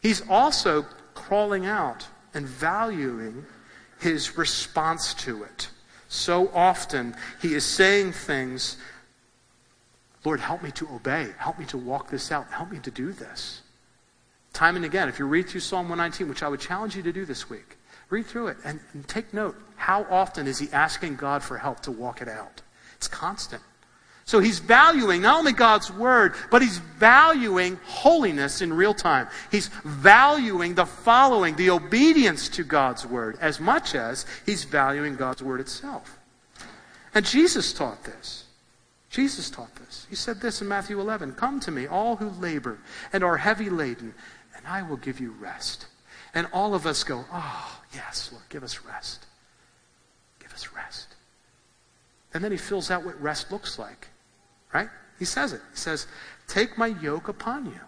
[0.00, 3.44] He's also crawling out and valuing
[3.98, 5.70] his response to it.
[6.08, 8.76] So often he is saying things,
[10.24, 11.28] Lord, help me to obey.
[11.38, 12.46] Help me to walk this out.
[12.50, 13.62] Help me to do this.
[14.58, 17.12] Time and again, if you read through Psalm 119, which I would challenge you to
[17.12, 17.78] do this week,
[18.10, 19.54] read through it and, and take note.
[19.76, 22.60] How often is he asking God for help to walk it out?
[22.96, 23.62] It's constant.
[24.24, 29.28] So he's valuing not only God's word, but he's valuing holiness in real time.
[29.52, 35.40] He's valuing the following, the obedience to God's word, as much as he's valuing God's
[35.40, 36.18] word itself.
[37.14, 38.48] And Jesus taught this.
[39.10, 40.06] Jesus taught this.
[40.10, 42.78] He said this in Matthew 11 Come to me, all who labor
[43.12, 44.14] and are heavy laden,
[44.68, 45.86] I will give you rest.
[46.34, 49.26] And all of us go, Oh, yes, Lord, give us rest.
[50.38, 51.14] Give us rest.
[52.34, 54.08] And then he fills out what rest looks like,
[54.74, 54.88] right?
[55.18, 55.62] He says it.
[55.70, 56.06] He says,
[56.46, 57.80] Take my yoke upon you.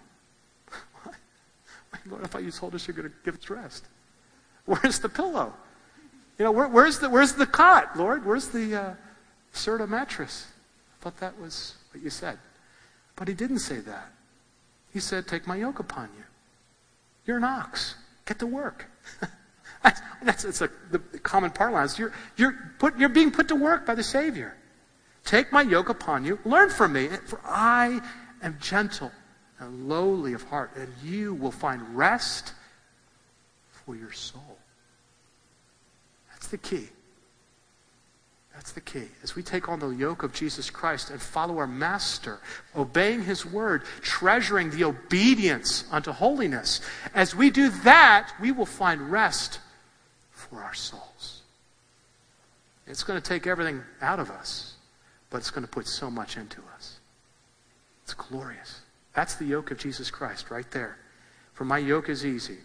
[1.03, 1.15] What?
[2.07, 3.85] Lord, if I you told us you're going to give us rest.
[4.65, 5.53] Where's the pillow?
[6.39, 8.25] You know, where, where's, the, where's the cot, Lord?
[8.25, 8.95] Where's the uh,
[9.53, 10.47] Serta mattress?
[10.49, 12.39] I thought that was what you said.
[13.17, 14.13] But he didn't say that.
[14.93, 16.25] He said, Take my yoke upon you.
[17.27, 17.95] You're an ox.
[18.27, 18.87] Get to work.
[19.83, 20.01] that's,
[20.43, 21.99] that's a, the common parlance.
[21.99, 24.57] You're, you're, put, you're being put to work by the Savior.
[25.25, 26.39] Take my yoke upon you.
[26.45, 28.01] Learn from me, for I
[28.43, 29.13] am gentle
[29.59, 32.55] and lowly of heart, and you will find rest
[33.71, 34.59] for your soul.
[36.31, 36.89] That's the key.
[38.61, 39.09] That's the key.
[39.23, 42.41] As we take on the yoke of Jesus Christ and follow our Master,
[42.77, 46.83] obeying His word, treasuring the obedience unto holiness,
[47.15, 49.61] as we do that, we will find rest
[50.31, 51.41] for our souls.
[52.87, 54.75] It's going to take everything out of us,
[55.31, 56.99] but it's going to put so much into us.
[58.05, 58.83] It's glorious.
[59.15, 60.99] That's the yoke of Jesus Christ right there.
[61.55, 62.59] For my yoke is easy,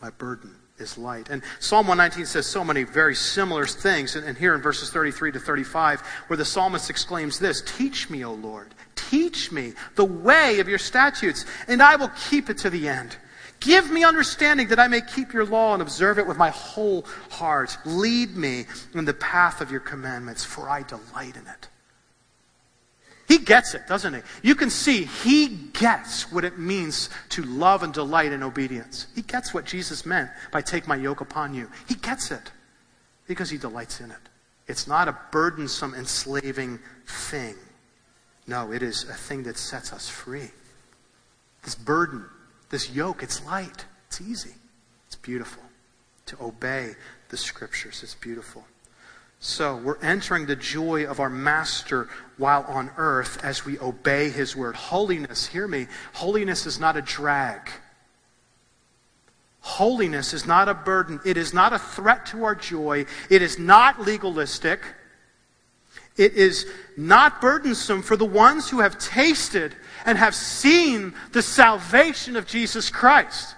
[0.00, 1.28] my burden is light.
[1.30, 4.16] And Psalm 119 says so many very similar things.
[4.16, 8.24] And, and here in verses 33 to 35, where the psalmist exclaims this Teach me,
[8.24, 12.70] O Lord, teach me the way of your statutes, and I will keep it to
[12.70, 13.16] the end.
[13.60, 17.04] Give me understanding that I may keep your law and observe it with my whole
[17.30, 17.76] heart.
[17.84, 18.64] Lead me
[18.94, 21.68] in the path of your commandments, for I delight in it.
[23.30, 24.22] He gets it, doesn't he?
[24.42, 29.06] You can see he gets what it means to love and delight in obedience.
[29.14, 31.70] He gets what Jesus meant by take my yoke upon you.
[31.86, 32.50] He gets it
[33.28, 34.18] because he delights in it.
[34.66, 37.54] It's not a burdensome, enslaving thing.
[38.48, 40.50] No, it is a thing that sets us free.
[41.62, 42.24] This burden,
[42.70, 43.84] this yoke, it's light.
[44.08, 44.54] It's easy.
[45.06, 45.62] It's beautiful.
[46.26, 46.96] To obey
[47.28, 48.64] the scriptures, it's beautiful.
[49.42, 54.54] So we're entering the joy of our Master while on earth as we obey His
[54.54, 54.76] word.
[54.76, 57.70] Holiness, hear me, holiness is not a drag.
[59.60, 61.20] Holiness is not a burden.
[61.24, 63.06] It is not a threat to our joy.
[63.30, 64.80] It is not legalistic.
[66.18, 66.66] It is
[66.98, 69.74] not burdensome for the ones who have tasted
[70.04, 73.54] and have seen the salvation of Jesus Christ.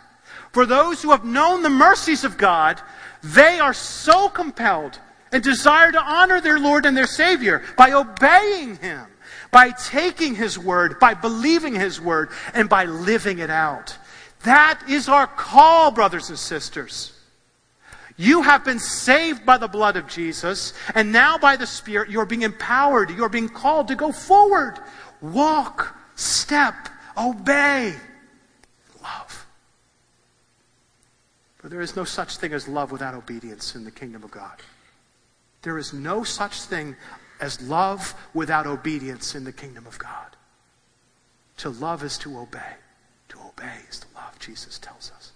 [0.53, 2.80] For those who have known the mercies of God,
[3.22, 4.99] they are so compelled
[5.33, 9.07] and desire to honor their Lord and their Savior by obeying Him,
[9.51, 13.97] by taking His word, by believing His word, and by living it out.
[14.45, 17.18] That is our call, brothers and sisters.
[18.16, 22.26] You have been saved by the blood of Jesus, and now by the Spirit, you're
[22.26, 24.78] being empowered, you're being called to go forward,
[25.20, 26.74] walk, step,
[27.16, 27.95] obey,
[29.03, 29.47] love.
[31.57, 34.61] For there is no such thing as love without obedience in the kingdom of God.
[35.62, 36.96] There is no such thing
[37.40, 40.36] as love without obedience in the kingdom of God.
[41.58, 42.74] To love is to obey.
[43.30, 45.32] To obey is to love, Jesus tells us.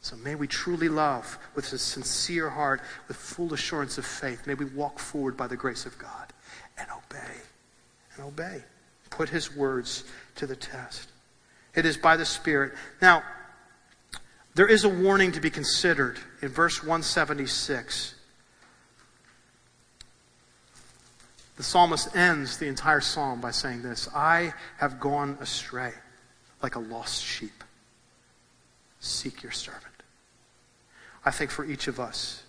[0.00, 4.46] So may we truly love with a sincere heart, with full assurance of faith.
[4.46, 6.32] May we walk forward by the grace of God
[6.78, 7.34] and obey.
[8.14, 8.64] And obey.
[9.10, 10.04] Put his words
[10.36, 11.10] to the test.
[11.74, 12.72] It is by the Spirit.
[13.02, 13.22] Now,
[14.54, 18.14] there is a warning to be considered in verse 176.
[21.58, 25.92] The psalmist ends the entire psalm by saying this I have gone astray
[26.62, 27.64] like a lost sheep.
[29.00, 29.84] Seek your servant.
[31.24, 32.44] I think for each of us,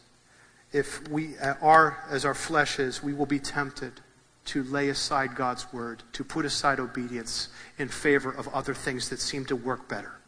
[0.72, 3.94] if we uh, are as our flesh is, we will be tempted
[4.46, 7.50] to lay aside God's word, to put aside obedience
[7.80, 10.19] in favor of other things that seem to work better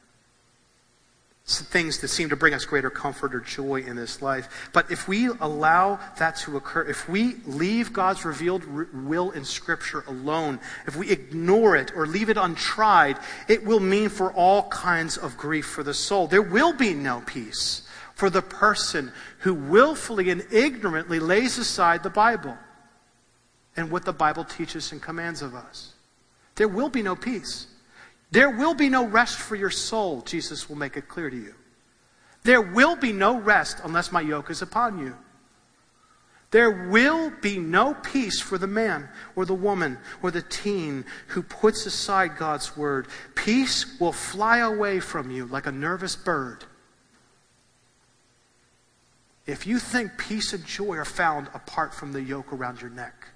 [1.46, 4.70] things that seem to bring us greater comfort or joy in this life.
[4.74, 8.64] But if we allow that to occur, if we leave God's revealed
[8.94, 13.18] will in Scripture alone, if we ignore it or leave it untried,
[13.48, 16.28] it will mean for all kinds of grief for the soul.
[16.28, 22.10] There will be no peace for the person who willfully and ignorantly lays aside the
[22.10, 22.56] Bible
[23.76, 25.94] and what the Bible teaches and commands of us.
[26.56, 27.68] There will be no peace.
[28.32, 31.54] There will be no rest for your soul, Jesus will make it clear to you.
[32.44, 35.16] There will be no rest unless my yoke is upon you.
[36.50, 41.44] There will be no peace for the man or the woman or the teen who
[41.44, 43.08] puts aside God's word.
[43.36, 46.66] Peace will fly away from you like a nervous bird.
[49.46, 53.30] If you think peace and joy are found apart from the yoke around your neck,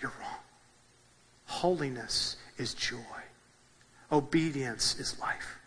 [0.00, 0.40] you're wrong.
[1.46, 2.98] Holiness is joy.
[4.12, 5.58] Obedience is life.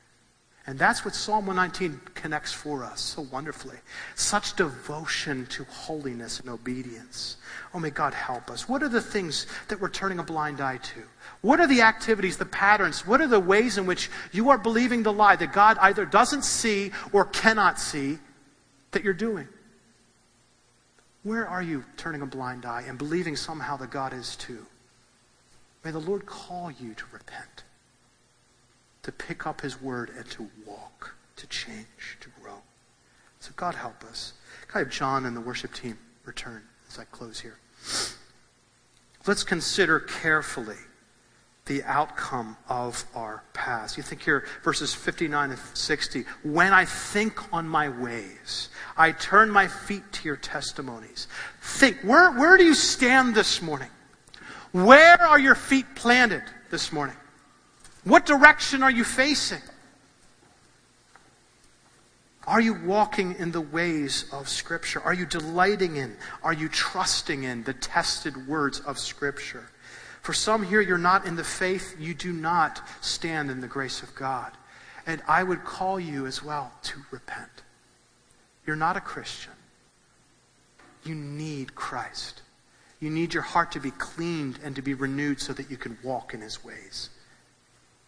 [0.68, 3.78] And that's what Psalm 119 connects for us so wonderfully.
[4.16, 7.38] Such devotion to holiness and obedience.
[7.74, 8.68] Oh, may God help us.
[8.68, 11.04] What are the things that we're turning a blind eye to?
[11.42, 13.06] What are the activities, the patterns?
[13.06, 16.44] What are the ways in which you are believing the lie that God either doesn't
[16.44, 18.18] see or cannot see
[18.90, 19.48] that you're doing?
[21.22, 24.66] Where are you turning a blind eye and believing somehow that God is too?
[25.84, 27.66] May the Lord call you to repent
[29.06, 32.56] to pick up his word and to walk, to change, to grow.
[33.40, 34.34] So God help us.
[34.68, 37.60] Can I have John and the worship team return as I close here?
[39.28, 40.78] Let's consider carefully
[41.66, 43.96] the outcome of our past.
[43.96, 46.26] You think here, verses 59 and 60.
[46.44, 51.28] When I think on my ways, I turn my feet to your testimonies.
[51.62, 53.90] Think, where, where do you stand this morning?
[54.72, 57.16] Where are your feet planted this morning?
[58.06, 59.62] What direction are you facing?
[62.48, 65.02] Are you walking in the ways of Scripture?
[65.02, 69.68] Are you delighting in, are you trusting in the tested words of Scripture?
[70.22, 74.04] For some here, you're not in the faith, you do not stand in the grace
[74.04, 74.52] of God.
[75.08, 77.50] And I would call you as well to repent.
[78.68, 79.54] You're not a Christian.
[81.04, 82.44] You need Christ.
[83.00, 85.98] You need your heart to be cleaned and to be renewed so that you can
[86.04, 87.10] walk in his ways.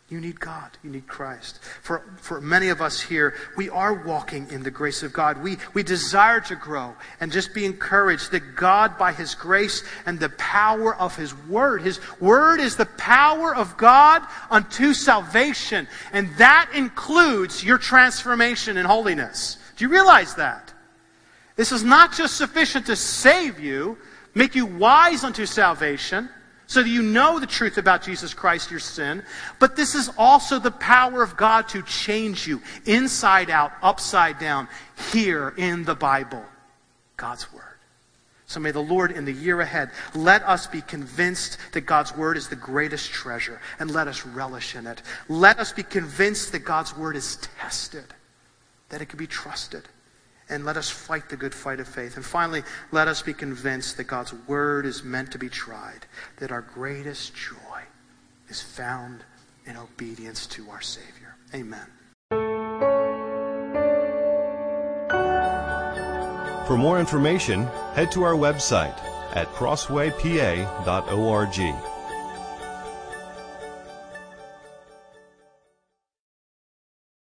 [0.09, 0.69] You need God.
[0.83, 1.59] You need Christ.
[1.81, 5.43] For, for many of us here, we are walking in the grace of God.
[5.43, 10.17] We, we desire to grow and just be encouraged that God, by His grace and
[10.17, 15.89] the power of His Word, His Word is the power of God unto salvation.
[16.13, 19.57] And that includes your transformation and holiness.
[19.75, 20.73] Do you realize that?
[21.57, 23.97] This is not just sufficient to save you,
[24.33, 26.29] make you wise unto salvation
[26.67, 29.23] so that you know the truth about Jesus Christ, your sin.
[29.57, 34.67] But this is also the power of God to change you inside out, upside down,
[35.11, 36.43] here in the Bible,
[37.15, 37.63] God's Word.
[38.45, 42.37] So may the Lord in the year ahead let us be convinced that God's Word
[42.37, 45.01] is the greatest treasure and let us relish in it.
[45.27, 48.05] Let us be convinced that God's Word is tested,
[48.89, 49.83] that it can be trusted
[50.49, 52.15] and let us fight the good fight of faith.
[52.15, 56.05] And finally, let us be convinced that God's word is meant to be tried,
[56.37, 57.81] that our greatest joy
[58.49, 59.23] is found
[59.65, 61.35] in obedience to our Savior.
[61.53, 61.87] Amen.
[66.67, 68.97] For more information, head to our website
[69.33, 71.96] at crosswaypa.org.